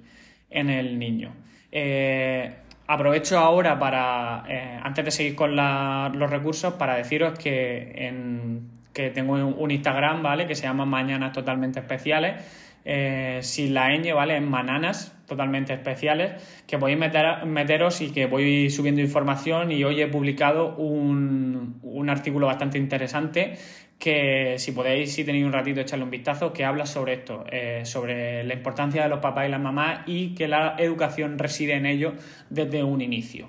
en 0.50 0.70
el 0.70 1.00
niño. 1.00 1.34
Eh, 1.72 2.54
aprovecho 2.86 3.40
ahora 3.40 3.80
para, 3.80 4.44
antes 4.84 5.06
de 5.06 5.12
seguir 5.12 5.36
con 5.36 5.56
los 5.56 6.30
recursos, 6.30 6.76
para 6.76 6.96
deciros 6.96 7.38
que, 7.40 7.94
en, 7.96 8.70
que 8.94 9.10
tengo 9.10 9.34
un 9.34 9.72
Instagram, 9.72 10.22
¿vale? 10.22 10.46
Que 10.46 10.54
se 10.54 10.64
llama 10.64 10.86
Mañanas 10.86 11.32
Totalmente 11.32 11.80
Especiales 11.80 12.36
eh, 12.86 13.40
sin 13.42 13.74
la 13.74 13.90
ñ, 13.90 14.14
¿vale? 14.14 14.36
En 14.36 14.52
bananas 14.52 15.18
totalmente 15.26 15.74
especiales, 15.74 16.64
que 16.68 16.78
podéis 16.78 17.00
meter, 17.00 17.46
meteros 17.46 18.02
y 18.02 18.12
que 18.12 18.26
voy 18.26 18.70
subiendo 18.70 19.02
información 19.02 19.72
y 19.72 19.84
hoy 19.84 20.02
he 20.02 20.08
publicado 20.08 20.76
un, 20.76 21.80
un 21.82 22.10
artículo 22.10 22.48
bastante 22.48 22.78
interesante 22.78 23.58
que 23.98 24.56
si 24.58 24.74
podéis, 24.74 25.14
si 25.14 25.24
tenéis 25.24 25.46
un 25.46 25.54
ratito, 25.54 25.80
echarle 25.80 26.04
un 26.04 26.12
vistazo, 26.12 26.52
que 26.52 26.66
habla 26.66 26.86
sobre 26.86 27.14
esto, 27.14 27.46
eh, 27.50 27.84
sobre 27.86 28.44
la 28.44 28.54
importancia 28.54 29.04
de 29.04 29.08
los 29.08 29.20
papás 29.20 29.48
y 29.48 29.52
las 29.52 29.62
mamás 29.62 30.02
y 30.06 30.36
que 30.36 30.50
la 30.50 30.76
educación 30.78 31.40
reside 31.40 31.76
en 31.76 31.86
ellos 31.86 32.14
desde 32.50 32.84
un 32.84 33.02
inicio. 33.02 33.48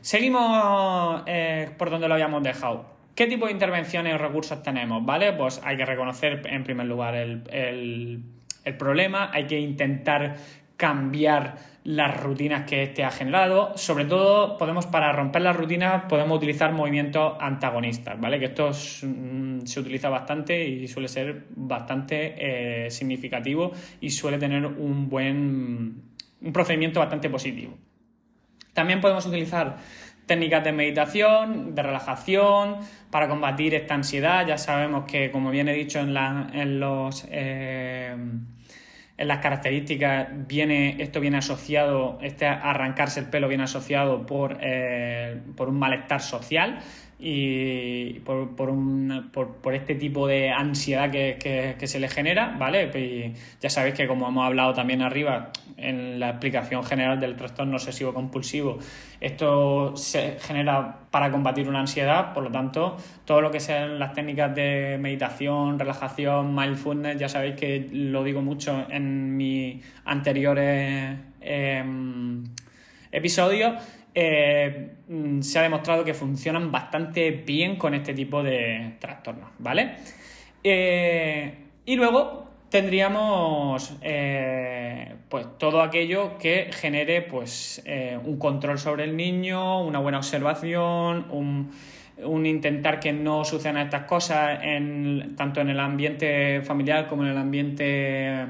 Seguimos 0.00 1.22
eh, 1.26 1.68
por 1.76 1.90
donde 1.90 2.08
lo 2.08 2.14
habíamos 2.14 2.42
dejado. 2.42 2.86
¿Qué 3.14 3.26
tipo 3.26 3.44
de 3.44 3.52
intervenciones 3.52 4.14
o 4.14 4.18
recursos 4.18 4.62
tenemos? 4.62 5.04
¿Vale? 5.04 5.34
Pues 5.34 5.60
hay 5.62 5.76
que 5.76 5.84
reconocer 5.84 6.40
en 6.46 6.64
primer 6.64 6.86
lugar 6.86 7.14
el 7.14 8.22
el 8.64 8.76
problema, 8.76 9.30
hay 9.32 9.46
que 9.46 9.58
intentar 9.58 10.36
cambiar 10.76 11.56
las 11.84 12.20
rutinas 12.22 12.66
que 12.68 12.82
este 12.84 13.04
ha 13.04 13.10
generado. 13.10 13.76
Sobre 13.76 14.04
todo, 14.04 14.56
podemos, 14.56 14.86
para 14.86 15.12
romper 15.12 15.42
las 15.42 15.56
rutinas, 15.56 16.04
podemos 16.08 16.36
utilizar 16.36 16.72
movimientos 16.72 17.34
antagonistas, 17.40 18.20
¿vale? 18.20 18.38
Que 18.38 18.46
esto 18.46 18.70
mm, 18.70 19.60
se 19.66 19.80
utiliza 19.80 20.08
bastante 20.08 20.66
y 20.66 20.88
suele 20.88 21.08
ser 21.08 21.46
bastante 21.54 22.86
eh, 22.86 22.90
significativo 22.90 23.72
y 24.00 24.10
suele 24.10 24.38
tener 24.38 24.64
un 24.64 25.08
buen 25.08 26.10
un 26.42 26.52
procedimiento 26.52 27.00
bastante 27.00 27.28
positivo. 27.28 27.76
También 28.72 29.00
podemos 29.00 29.26
utilizar 29.26 29.76
técnicas 30.30 30.62
de 30.62 30.70
meditación, 30.70 31.74
de 31.74 31.82
relajación, 31.82 32.76
para 33.10 33.26
combatir 33.26 33.74
esta 33.74 33.94
ansiedad. 33.94 34.46
Ya 34.46 34.58
sabemos 34.58 35.06
que, 35.10 35.32
como 35.32 35.50
bien 35.50 35.68
he 35.68 35.74
dicho 35.74 35.98
en, 35.98 36.16
en 36.16 36.78
los... 36.78 37.26
Eh, 37.28 38.14
en 39.18 39.28
las 39.28 39.40
características 39.40 40.28
viene, 40.46 41.02
esto 41.02 41.20
viene 41.20 41.36
asociado, 41.36 42.18
este 42.22 42.46
arrancarse 42.46 43.20
el 43.20 43.26
pelo 43.26 43.48
viene 43.48 43.64
asociado 43.64 44.24
por, 44.24 44.56
eh, 44.62 45.38
por 45.56 45.68
un 45.68 45.78
malestar 45.78 46.22
social 46.22 46.78
y 47.22 48.20
por, 48.20 48.56
por, 48.56 48.70
un, 48.70 49.28
por, 49.30 49.56
por, 49.56 49.74
este 49.74 49.94
tipo 49.94 50.26
de 50.26 50.50
ansiedad 50.50 51.10
que, 51.10 51.36
que, 51.78 51.86
se 51.86 52.00
le 52.00 52.08
genera, 52.08 52.56
¿vale? 52.58 52.90
Y 52.98 53.34
ya 53.60 53.68
sabéis 53.68 53.94
que 53.94 54.06
como 54.06 54.26
hemos 54.26 54.46
hablado 54.46 54.72
también 54.72 55.02
arriba 55.02 55.50
en 55.76 56.18
la 56.18 56.30
explicación 56.30 56.82
general 56.82 57.20
del 57.20 57.36
trastorno 57.36 57.74
obsesivo 57.74 58.14
compulsivo, 58.14 58.78
esto 59.20 59.94
se 59.96 60.38
genera 60.40 61.00
para 61.10 61.30
combatir 61.30 61.68
una 61.68 61.80
ansiedad, 61.80 62.32
por 62.32 62.42
lo 62.42 62.50
tanto, 62.50 62.96
todo 63.26 63.42
lo 63.42 63.50
que 63.50 63.60
sean 63.60 63.98
las 63.98 64.14
técnicas 64.14 64.54
de 64.54 64.96
meditación, 64.98 65.78
relajación, 65.78 66.54
mindfulness, 66.54 67.18
ya 67.18 67.28
sabéis 67.28 67.54
que 67.56 67.86
lo 67.92 68.24
digo 68.24 68.40
mucho 68.40 68.86
en 68.88 69.36
mis 69.36 69.84
anteriores 70.06 71.18
eh, 71.42 71.84
episodios 73.12 73.74
eh, 74.14 74.90
mm, 75.08 75.40
se 75.40 75.58
ha 75.58 75.62
demostrado 75.62 76.04
que 76.04 76.14
funcionan 76.14 76.72
bastante 76.72 77.30
bien 77.30 77.76
con 77.76 77.94
este 77.94 78.14
tipo 78.14 78.42
de 78.42 78.96
trastornos, 78.98 79.50
¿vale? 79.58 79.96
Eh, 80.64 81.54
y 81.86 81.96
luego 81.96 82.48
tendríamos 82.68 83.96
eh, 84.02 85.14
pues 85.28 85.46
todo 85.58 85.82
aquello 85.82 86.38
que 86.38 86.70
genere 86.72 87.22
pues 87.22 87.82
un 88.24 88.38
control 88.38 88.78
sobre 88.78 89.04
el 89.04 89.16
niño, 89.16 89.82
una 89.82 89.98
buena 89.98 90.18
observación, 90.18 91.26
un, 91.30 91.70
un, 92.22 92.46
intentar 92.46 93.00
que 93.00 93.12
no 93.12 93.44
sucedan 93.44 93.78
estas 93.78 94.04
cosas 94.04 94.60
en, 94.62 95.34
tanto 95.36 95.60
en 95.60 95.70
el 95.70 95.80
ambiente 95.80 96.62
familiar 96.62 97.08
como 97.08 97.24
en 97.24 97.30
el 97.30 97.38
ambiente 97.38 98.46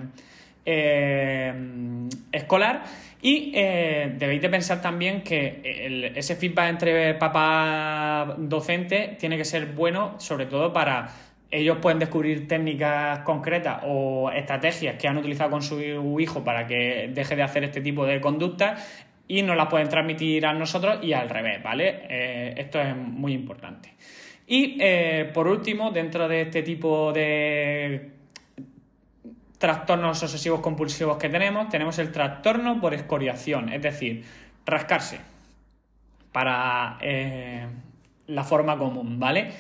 escolar 0.65 2.85
y 3.23 3.53
eh, 3.55 4.15
debéis 4.17 4.41
de 4.41 4.49
pensar 4.49 4.81
también 4.81 5.23
que 5.23 6.13
ese 6.15 6.37
feedback 6.37 6.71
entre 6.71 7.15
papá 7.15 8.35
docente 8.39 9.17
tiene 9.19 9.37
que 9.37 9.45
ser 9.45 9.67
bueno, 9.67 10.15
sobre 10.19 10.47
todo 10.47 10.73
para 10.73 11.09
ellos 11.51 11.79
pueden 11.83 11.99
descubrir 11.99 12.47
técnicas 12.47 13.21
concretas 13.21 13.83
o 13.85 14.31
estrategias 14.31 14.97
que 14.97 15.09
han 15.09 15.19
utilizado 15.19 15.51
con 15.51 15.63
su 15.63 15.81
hijo 16.21 16.45
para 16.45 16.67
que 16.67 17.11
deje 17.13 17.37
de 17.37 17.43
hacer 17.43 17.65
este 17.65 17.81
tipo 17.81 18.07
de 18.07 18.21
conductas 18.21 19.05
y 19.27 19.43
nos 19.43 19.57
las 19.57 19.69
pueden 19.69 19.89
transmitir 19.89 20.47
a 20.47 20.53
nosotros 20.53 20.99
y 21.03 21.13
al 21.13 21.29
revés, 21.29 21.63
¿vale? 21.63 22.03
Eh, 22.09 22.55
esto 22.57 22.81
es 22.81 22.97
muy 22.97 23.33
importante. 23.33 23.95
Y 24.47 24.77
eh, 24.81 25.31
por 25.33 25.47
último, 25.47 25.91
dentro 25.91 26.27
de 26.27 26.43
este 26.43 26.63
tipo 26.63 27.13
de 27.13 28.20
trastornos 29.61 30.23
obsesivos 30.23 30.61
compulsivos 30.61 31.19
que 31.19 31.29
tenemos, 31.29 31.69
tenemos 31.69 31.99
el 31.99 32.11
trastorno 32.11 32.81
por 32.81 32.95
escoriación, 32.95 33.69
es 33.69 33.83
decir, 33.83 34.25
rascarse. 34.65 35.21
para 36.33 36.97
eh, 37.03 37.67
la 38.29 38.45
forma 38.45 38.79
común, 38.79 39.19
¿vale? 39.19 39.51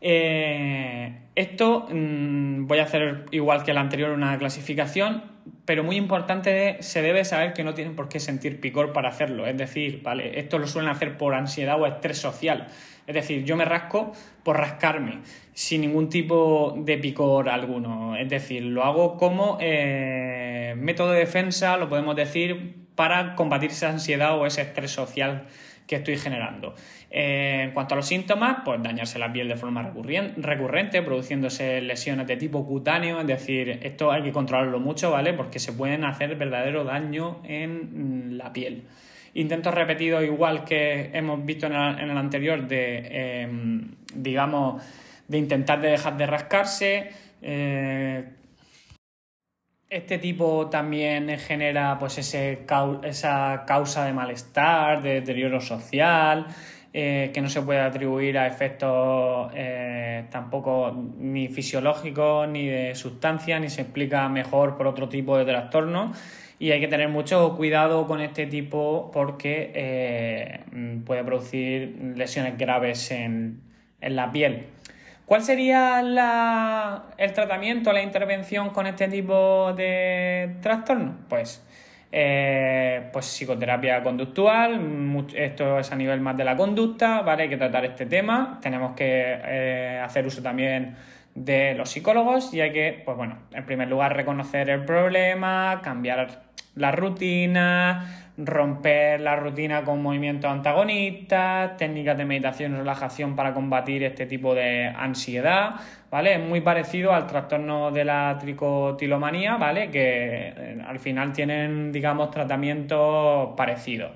Eh, 0.00 1.10
esto 1.34 1.86
mm, 1.88 2.66
voy 2.66 2.80
a 2.80 2.82
hacer 2.82 3.26
igual 3.30 3.62
que 3.62 3.72
la 3.72 3.80
anterior 3.80 4.10
una 4.10 4.36
clasificación, 4.36 5.22
pero 5.66 5.82
muy 5.82 5.96
importante 5.96 6.78
se 6.80 7.02
debe 7.02 7.24
saber 7.24 7.52
que 7.52 7.64
no 7.64 7.74
tienen 7.74 7.96
por 7.96 8.08
qué 8.08 8.20
sentir 8.20 8.60
picor 8.60 8.92
para 8.92 9.08
hacerlo. 9.08 9.46
Es 9.46 9.58
decir, 9.58 10.00
¿vale? 10.02 10.38
Esto 10.38 10.58
lo 10.58 10.66
suelen 10.68 10.90
hacer 10.90 11.18
por 11.18 11.34
ansiedad 11.34 11.80
o 11.80 11.86
estrés 11.86 12.18
social. 12.18 12.68
Es 13.06 13.14
decir, 13.14 13.44
yo 13.44 13.56
me 13.56 13.64
rasco 13.64 14.12
por 14.44 14.58
rascarme, 14.58 15.20
sin 15.52 15.80
ningún 15.80 16.08
tipo 16.08 16.74
de 16.78 16.98
picor 16.98 17.48
alguno. 17.48 18.16
Es 18.16 18.28
decir, 18.28 18.62
lo 18.62 18.84
hago 18.84 19.16
como 19.16 19.58
eh, 19.60 20.74
método 20.76 21.10
de 21.10 21.20
defensa, 21.20 21.76
lo 21.76 21.88
podemos 21.88 22.14
decir, 22.14 22.86
para 22.94 23.34
combatir 23.34 23.70
esa 23.70 23.90
ansiedad 23.90 24.38
o 24.38 24.46
ese 24.46 24.62
estrés 24.62 24.92
social 24.92 25.46
que 25.86 25.96
estoy 25.96 26.16
generando. 26.16 26.74
Eh, 27.10 27.62
en 27.64 27.70
cuanto 27.70 27.94
a 27.94 27.96
los 27.96 28.06
síntomas, 28.06 28.58
pues 28.64 28.82
dañarse 28.82 29.18
la 29.18 29.32
piel 29.32 29.48
de 29.48 29.56
forma 29.56 29.82
recurrente, 29.82 31.02
produciéndose 31.02 31.80
lesiones 31.80 32.26
de 32.26 32.36
tipo 32.36 32.66
cutáneo, 32.66 33.20
es 33.20 33.26
decir, 33.26 33.80
esto 33.82 34.10
hay 34.10 34.22
que 34.22 34.32
controlarlo 34.32 34.80
mucho, 34.80 35.10
¿vale? 35.10 35.32
Porque 35.32 35.58
se 35.58 35.72
pueden 35.72 36.04
hacer 36.04 36.34
verdadero 36.36 36.84
daño 36.84 37.40
en 37.44 38.30
mm, 38.30 38.36
la 38.36 38.52
piel. 38.52 38.82
Intentos 39.34 39.74
repetidos, 39.74 40.24
igual 40.24 40.64
que 40.64 41.10
hemos 41.12 41.44
visto 41.44 41.66
en 41.66 41.74
el, 41.74 42.16
anterior, 42.16 42.66
de, 42.66 43.42
em, 43.42 43.90
digamos, 44.14 44.82
de 45.28 45.38
intentar 45.38 45.80
de 45.80 45.90
dejar 45.90 46.16
de 46.16 46.26
rascarse. 46.26 47.10
Eh, 47.42 48.24
este 49.88 50.18
tipo 50.18 50.68
también 50.68 51.38
genera 51.38 51.98
pues 51.98 52.18
ese, 52.18 52.66
esa 53.04 53.64
causa 53.66 54.04
de 54.04 54.12
malestar, 54.12 55.02
de 55.02 55.14
deterioro 55.14 55.60
social, 55.60 56.46
eh, 56.92 57.30
que 57.32 57.40
no 57.40 57.48
se 57.48 57.62
puede 57.62 57.80
atribuir 57.80 58.38
a 58.38 58.46
efectos 58.46 59.52
eh, 59.54 60.24
tampoco 60.30 60.92
ni 61.18 61.48
fisiológicos 61.48 62.48
ni 62.48 62.66
de 62.66 62.94
sustancia, 62.94 63.60
ni 63.60 63.68
se 63.68 63.82
explica 63.82 64.28
mejor 64.28 64.76
por 64.76 64.86
otro 64.86 65.08
tipo 65.08 65.36
de 65.38 65.44
trastorno. 65.44 66.12
Y 66.58 66.70
hay 66.70 66.80
que 66.80 66.88
tener 66.88 67.10
mucho 67.10 67.54
cuidado 67.54 68.06
con 68.06 68.22
este 68.22 68.46
tipo 68.46 69.10
porque 69.12 69.72
eh, 69.74 70.60
puede 71.04 71.22
producir 71.22 72.14
lesiones 72.16 72.56
graves 72.56 73.10
en, 73.10 73.60
en 74.00 74.16
la 74.16 74.32
piel. 74.32 74.64
¿Cuál 75.26 75.42
sería 75.42 75.98
el 77.18 77.32
tratamiento, 77.32 77.92
la 77.92 78.00
intervención 78.00 78.70
con 78.70 78.86
este 78.86 79.08
tipo 79.08 79.72
de 79.72 80.54
trastorno? 80.62 81.16
Pues, 81.28 81.66
eh, 82.12 83.10
pues 83.12 83.26
psicoterapia 83.26 84.04
conductual, 84.04 85.26
esto 85.34 85.80
es 85.80 85.90
a 85.90 85.96
nivel 85.96 86.20
más 86.20 86.36
de 86.36 86.44
la 86.44 86.56
conducta, 86.56 87.22
¿vale? 87.22 87.42
Hay 87.42 87.48
que 87.48 87.56
tratar 87.56 87.84
este 87.84 88.06
tema, 88.06 88.60
tenemos 88.62 88.94
que 88.94 89.40
eh, 89.44 90.00
hacer 90.00 90.24
uso 90.24 90.42
también 90.42 90.94
de 91.34 91.74
los 91.74 91.90
psicólogos 91.90 92.54
y 92.54 92.60
hay 92.60 92.72
que, 92.72 93.02
pues 93.04 93.16
bueno, 93.16 93.38
en 93.52 93.66
primer 93.66 93.88
lugar 93.88 94.14
reconocer 94.14 94.70
el 94.70 94.84
problema, 94.84 95.80
cambiar 95.82 96.45
la 96.76 96.92
rutina, 96.92 98.32
romper 98.38 99.20
la 99.20 99.34
rutina 99.36 99.82
con 99.82 100.02
movimientos 100.02 100.50
antagonistas, 100.50 101.76
técnicas 101.76 102.16
de 102.18 102.24
meditación 102.26 102.74
y 102.74 102.76
relajación 102.76 103.34
para 103.34 103.54
combatir 103.54 104.02
este 104.04 104.26
tipo 104.26 104.54
de 104.54 104.86
ansiedad, 104.86 105.76
¿vale? 106.10 106.34
Es 106.34 106.40
muy 106.40 106.60
parecido 106.60 107.14
al 107.14 107.26
trastorno 107.26 107.90
de 107.90 108.04
la 108.04 108.36
tricotilomanía, 108.38 109.56
¿vale? 109.56 109.90
Que 109.90 110.52
eh, 110.54 110.78
al 110.86 110.98
final 110.98 111.32
tienen, 111.32 111.90
digamos, 111.92 112.30
tratamientos 112.30 113.54
parecidos. 113.56 114.12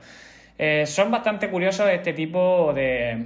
Eh, 0.58 0.84
son 0.84 1.10
bastante 1.10 1.48
curiosos 1.48 1.88
este 1.88 2.12
tipo 2.12 2.74
de, 2.74 3.24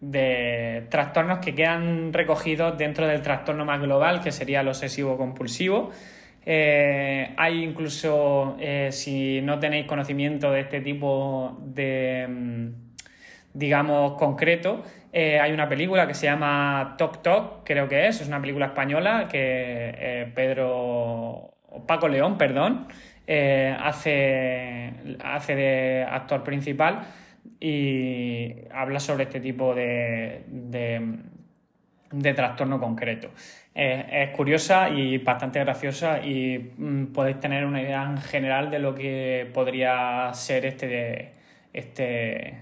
de 0.00 0.86
trastornos 0.90 1.38
que 1.38 1.54
quedan 1.54 2.12
recogidos 2.12 2.76
dentro 2.76 3.06
del 3.06 3.22
trastorno 3.22 3.64
más 3.64 3.80
global, 3.80 4.20
que 4.20 4.32
sería 4.32 4.62
el 4.62 4.68
obsesivo 4.68 5.16
compulsivo. 5.16 5.92
Eh, 6.44 7.34
hay 7.36 7.62
incluso, 7.62 8.56
eh, 8.58 8.88
si 8.92 9.40
no 9.42 9.58
tenéis 9.58 9.86
conocimiento 9.86 10.50
de 10.50 10.60
este 10.60 10.80
tipo 10.80 11.58
de, 11.62 12.26
mm, 12.28 12.68
digamos, 13.54 14.12
concreto, 14.18 14.82
eh, 15.12 15.38
hay 15.40 15.52
una 15.52 15.68
película 15.68 16.06
que 16.06 16.14
se 16.14 16.26
llama 16.26 16.94
Tok 16.96 17.22
Tok, 17.22 17.64
creo 17.64 17.88
que 17.88 18.06
es, 18.08 18.20
es 18.20 18.28
una 18.28 18.40
película 18.40 18.66
española 18.66 19.28
que 19.30 20.30
Pedro, 20.34 21.54
Paco 21.86 22.08
León, 22.08 22.38
perdón, 22.38 22.86
hace, 23.78 24.92
hace 25.22 25.54
de 25.54 26.06
actor 26.08 26.42
principal 26.42 27.02
y 27.60 28.54
habla 28.72 29.00
sobre 29.00 29.24
este 29.24 29.40
tipo 29.40 29.74
de 29.74 30.44
trastorno 32.34 32.80
concreto 32.80 33.30
es 33.74 34.30
curiosa 34.30 34.90
y 34.90 35.18
bastante 35.18 35.60
graciosa 35.60 36.24
y 36.24 36.72
mm, 36.76 37.06
podéis 37.06 37.38
tener 37.40 37.64
una 37.64 37.80
idea 37.80 38.02
en 38.02 38.18
general 38.18 38.70
de 38.70 38.78
lo 38.78 38.94
que 38.94 39.48
podría 39.54 40.30
ser 40.34 40.66
este, 40.66 41.32
este 41.72 42.58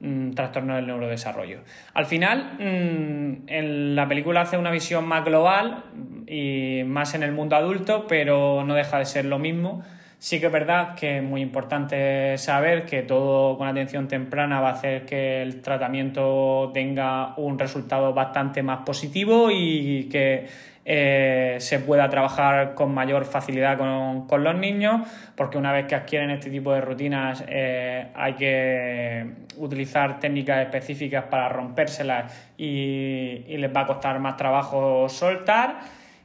mm, 0.00 0.30
trastorno 0.30 0.76
del 0.76 0.86
neurodesarrollo. 0.86 1.60
Al 1.94 2.06
final, 2.06 2.52
mm, 2.58 3.48
en 3.48 3.96
la 3.96 4.06
película 4.06 4.42
hace 4.42 4.56
una 4.56 4.70
visión 4.70 5.06
más 5.06 5.24
global 5.24 5.84
y 6.26 6.82
más 6.86 7.14
en 7.14 7.24
el 7.24 7.32
mundo 7.32 7.56
adulto, 7.56 8.06
pero 8.06 8.64
no 8.64 8.74
deja 8.74 8.98
de 8.98 9.06
ser 9.06 9.24
lo 9.24 9.38
mismo 9.38 9.82
Sí 10.20 10.40
que 10.40 10.46
es 10.46 10.52
verdad 10.52 10.96
que 10.96 11.18
es 11.18 11.22
muy 11.22 11.40
importante 11.40 12.36
saber 12.38 12.84
que 12.84 13.02
todo 13.02 13.56
con 13.56 13.68
atención 13.68 14.08
temprana 14.08 14.60
va 14.60 14.70
a 14.70 14.72
hacer 14.72 15.06
que 15.06 15.42
el 15.42 15.62
tratamiento 15.62 16.72
tenga 16.74 17.34
un 17.36 17.56
resultado 17.56 18.12
bastante 18.12 18.64
más 18.64 18.80
positivo 18.84 19.48
y 19.52 20.08
que 20.10 20.46
eh, 20.90 21.58
se 21.60 21.80
pueda 21.80 22.08
trabajar 22.08 22.74
con 22.74 22.94
mayor 22.94 23.26
facilidad 23.26 23.76
con, 23.76 24.42
los 24.42 24.54
niños, 24.56 25.06
porque 25.36 25.58
una 25.58 25.70
vez 25.70 25.86
que 25.86 25.94
adquieren 25.94 26.30
este 26.30 26.48
tipo 26.48 26.72
de 26.72 26.80
rutinas 26.80 27.44
eh, 27.46 28.06
hay 28.14 28.32
que 28.32 29.26
utilizar 29.58 30.18
técnicas 30.18 30.62
específicas 30.64 31.24
para 31.24 31.50
rompérselas 31.50 32.52
y, 32.56 33.44
y 33.46 33.56
les 33.58 33.70
va 33.70 33.82
a 33.82 33.86
costar 33.86 34.18
más 34.18 34.36
trabajo 34.38 35.10
soltar. 35.10 35.78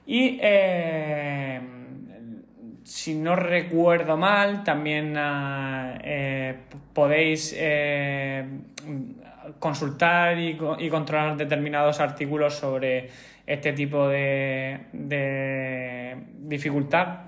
Y 0.06 0.39
eh, 0.41 1.60
si 2.84 3.15
no 3.15 3.36
recuerdo 3.36 4.17
mal, 4.17 4.63
también 4.63 5.15
ah, 5.17 5.98
eh, 6.04 6.56
podéis 6.93 7.56
eh, 7.58 8.46
consultar 9.60 10.38
y, 10.39 10.58
controlar 10.89 11.38
determinados 11.38 12.00
artículos 12.00 12.56
sobre 12.56 13.10
este 13.46 13.74
tipo 13.74 14.08
de, 14.08 14.80
dificultad 16.39 17.19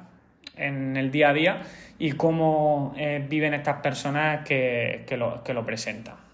en 0.58 0.96
el 0.96 1.12
día 1.12 1.30
a 1.30 1.34
día 1.34 1.62
y 2.00 2.14
cómo 2.14 2.94
eh, 2.98 3.26
viven 3.28 3.54
estas 3.54 3.82
personas 3.82 4.46
que 4.46 5.18
lo 5.18 5.66
presentan. 5.66 6.25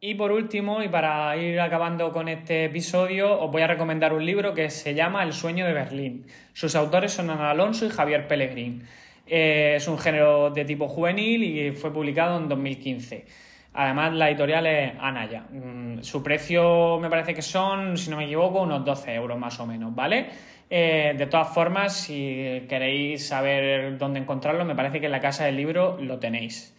Y 0.00 0.14
por 0.14 0.30
último, 0.30 0.80
y 0.80 0.88
para 0.88 1.36
ir 1.36 1.58
acabando 1.58 2.12
con 2.12 2.28
este 2.28 2.66
episodio, 2.66 3.40
os 3.40 3.50
voy 3.50 3.62
a 3.62 3.66
recomendar 3.66 4.12
un 4.12 4.24
libro 4.24 4.54
que 4.54 4.70
se 4.70 4.94
llama 4.94 5.24
El 5.24 5.32
sueño 5.32 5.66
de 5.66 5.72
Berlín. 5.72 6.24
Sus 6.52 6.76
autores 6.76 7.12
son 7.12 7.30
Ana 7.30 7.50
Alonso 7.50 7.84
y 7.84 7.88
Javier 7.88 8.28
Pellegrín. 8.28 8.84
Eh, 9.26 9.74
es 9.76 9.88
un 9.88 9.98
género 9.98 10.50
de 10.50 10.64
tipo 10.64 10.86
juvenil 10.86 11.42
y 11.42 11.72
fue 11.72 11.92
publicado 11.92 12.38
en 12.38 12.48
2015. 12.48 13.26
Además, 13.74 14.14
la 14.14 14.28
editorial 14.28 14.66
es 14.68 14.92
Anaya. 15.00 15.46
Mm, 15.50 16.02
su 16.02 16.22
precio 16.22 17.00
me 17.00 17.10
parece 17.10 17.34
que 17.34 17.42
son, 17.42 17.96
si 17.96 18.08
no 18.08 18.18
me 18.18 18.26
equivoco, 18.26 18.62
unos 18.62 18.84
12 18.84 19.14
euros 19.14 19.36
más 19.36 19.58
o 19.58 19.66
menos, 19.66 19.92
¿vale? 19.96 20.26
Eh, 20.70 21.14
de 21.18 21.26
todas 21.26 21.52
formas, 21.52 21.96
si 21.96 22.66
queréis 22.68 23.26
saber 23.26 23.98
dónde 23.98 24.20
encontrarlo, 24.20 24.64
me 24.64 24.76
parece 24.76 25.00
que 25.00 25.06
en 25.06 25.12
la 25.12 25.20
casa 25.20 25.44
del 25.44 25.56
libro 25.56 25.98
lo 26.00 26.20
tenéis. 26.20 26.77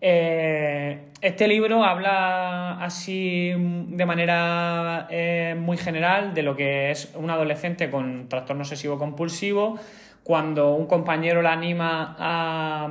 Eh, 0.00 1.08
este 1.20 1.48
libro 1.48 1.82
habla 1.82 2.80
así 2.80 3.50
de 3.50 4.06
manera 4.06 5.08
eh, 5.10 5.56
muy 5.58 5.76
general 5.76 6.32
de 6.32 6.42
lo 6.44 6.54
que 6.54 6.92
es 6.92 7.12
un 7.16 7.28
adolescente 7.30 7.90
con 7.90 8.28
trastorno 8.28 8.62
obsesivo 8.62 8.98
compulsivo. 8.98 9.78
Cuando 10.22 10.74
un 10.74 10.86
compañero 10.86 11.40
la 11.40 11.52
anima 11.52 12.14
a. 12.18 12.90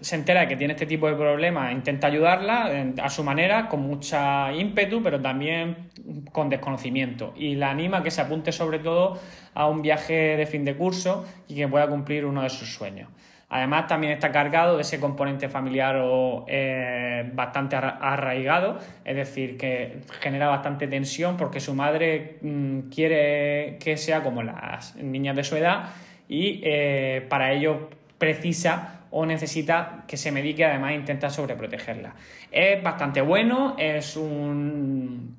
se 0.00 0.16
entera 0.16 0.40
de 0.40 0.48
que 0.48 0.56
tiene 0.56 0.72
este 0.72 0.86
tipo 0.86 1.06
de 1.06 1.14
problemas, 1.16 1.70
intenta 1.70 2.06
ayudarla 2.06 2.70
a 3.02 3.10
su 3.10 3.22
manera, 3.22 3.68
con 3.68 3.82
mucha 3.82 4.50
ímpetu, 4.54 5.02
pero 5.02 5.20
también 5.20 5.90
con 6.32 6.48
desconocimiento. 6.48 7.34
Y 7.36 7.56
la 7.56 7.70
anima 7.70 7.98
a 7.98 8.02
que 8.02 8.10
se 8.10 8.22
apunte 8.22 8.52
sobre 8.52 8.78
todo 8.78 9.20
a 9.52 9.66
un 9.66 9.82
viaje 9.82 10.38
de 10.38 10.46
fin 10.46 10.64
de 10.64 10.76
curso 10.76 11.26
y 11.46 11.56
que 11.56 11.68
pueda 11.68 11.88
cumplir 11.88 12.24
uno 12.24 12.42
de 12.42 12.48
sus 12.48 12.72
sueños. 12.72 13.10
Además, 13.50 13.86
también 13.86 14.12
está 14.12 14.30
cargado 14.30 14.76
de 14.76 14.82
ese 14.82 15.00
componente 15.00 15.48
familiar 15.48 15.96
o, 16.02 16.44
eh, 16.48 17.30
bastante 17.32 17.76
arraigado, 17.76 18.78
es 19.04 19.16
decir, 19.16 19.56
que 19.56 20.00
genera 20.20 20.48
bastante 20.48 20.86
tensión 20.86 21.38
porque 21.38 21.58
su 21.58 21.74
madre 21.74 22.36
mm, 22.42 22.90
quiere 22.90 23.78
que 23.80 23.96
sea 23.96 24.22
como 24.22 24.42
las 24.42 24.96
niñas 24.96 25.34
de 25.34 25.44
su 25.44 25.56
edad 25.56 25.90
y 26.28 26.60
eh, 26.62 27.24
para 27.30 27.52
ello 27.52 27.88
precisa 28.18 29.00
o 29.10 29.24
necesita 29.24 30.04
que 30.06 30.18
se 30.18 30.30
medique, 30.30 30.64
además 30.66 30.92
intenta 30.92 31.30
sobreprotegerla. 31.30 32.14
Es 32.52 32.82
bastante 32.82 33.22
bueno, 33.22 33.76
es 33.78 34.16
un, 34.16 35.36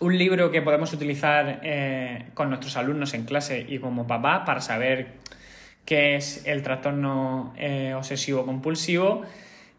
un 0.00 0.18
libro 0.18 0.50
que 0.50 0.62
podemos 0.62 0.92
utilizar 0.94 1.60
eh, 1.62 2.26
con 2.32 2.48
nuestros 2.48 2.76
alumnos 2.78 3.12
en 3.12 3.24
clase 3.24 3.66
y 3.68 3.78
como 3.78 4.06
papá 4.06 4.46
para 4.46 4.62
saber 4.62 5.24
qué 5.84 6.16
es 6.16 6.46
el 6.46 6.62
trastorno 6.62 7.52
eh, 7.56 7.94
obsesivo 7.94 8.44
compulsivo 8.44 9.22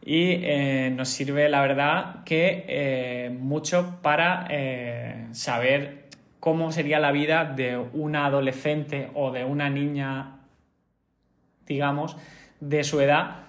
y 0.03 0.39
eh, 0.43 0.93
nos 0.95 1.09
sirve 1.09 1.49
la 1.49 1.61
verdad 1.61 2.23
que 2.23 3.35
mucho 3.39 3.99
para 4.01 4.47
saber 5.31 6.05
cómo 6.39 6.71
sería 6.71 6.99
la 6.99 7.11
vida 7.11 7.45
de 7.45 7.77
una 7.93 8.27
adolescente 8.27 9.09
o 9.15 9.31
de 9.31 9.43
una 9.43 9.69
niña, 9.71 10.41
digamos, 11.65 12.17
de 12.59 12.83
su 12.83 13.01
edad 13.01 13.45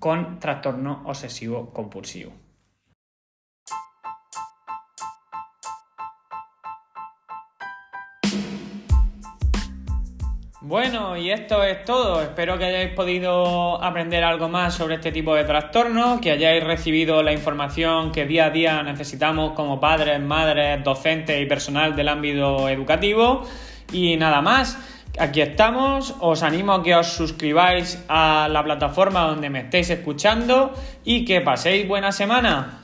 con 0.00 0.40
trastorno 0.40 1.02
obsesivo 1.04 1.70
Bueno, 10.72 11.18
y 11.18 11.30
esto 11.30 11.62
es 11.62 11.84
todo. 11.84 12.22
Espero 12.22 12.56
que 12.56 12.64
hayáis 12.64 12.94
podido 12.94 13.84
aprender 13.84 14.24
algo 14.24 14.48
más 14.48 14.72
sobre 14.72 14.94
este 14.94 15.12
tipo 15.12 15.34
de 15.34 15.44
trastornos, 15.44 16.18
que 16.18 16.30
hayáis 16.30 16.64
recibido 16.64 17.22
la 17.22 17.34
información 17.34 18.10
que 18.10 18.24
día 18.24 18.46
a 18.46 18.50
día 18.50 18.82
necesitamos 18.82 19.52
como 19.52 19.78
padres, 19.78 20.18
madres, 20.18 20.82
docentes 20.82 21.42
y 21.42 21.44
personal 21.44 21.94
del 21.94 22.08
ámbito 22.08 22.70
educativo. 22.70 23.46
Y 23.92 24.16
nada 24.16 24.40
más, 24.40 24.78
aquí 25.18 25.42
estamos. 25.42 26.14
Os 26.20 26.42
animo 26.42 26.72
a 26.72 26.82
que 26.82 26.94
os 26.94 27.08
suscribáis 27.08 28.02
a 28.08 28.48
la 28.50 28.64
plataforma 28.64 29.26
donde 29.26 29.50
me 29.50 29.60
estéis 29.60 29.90
escuchando 29.90 30.72
y 31.04 31.26
que 31.26 31.42
paséis 31.42 31.86
buena 31.86 32.12
semana. 32.12 32.81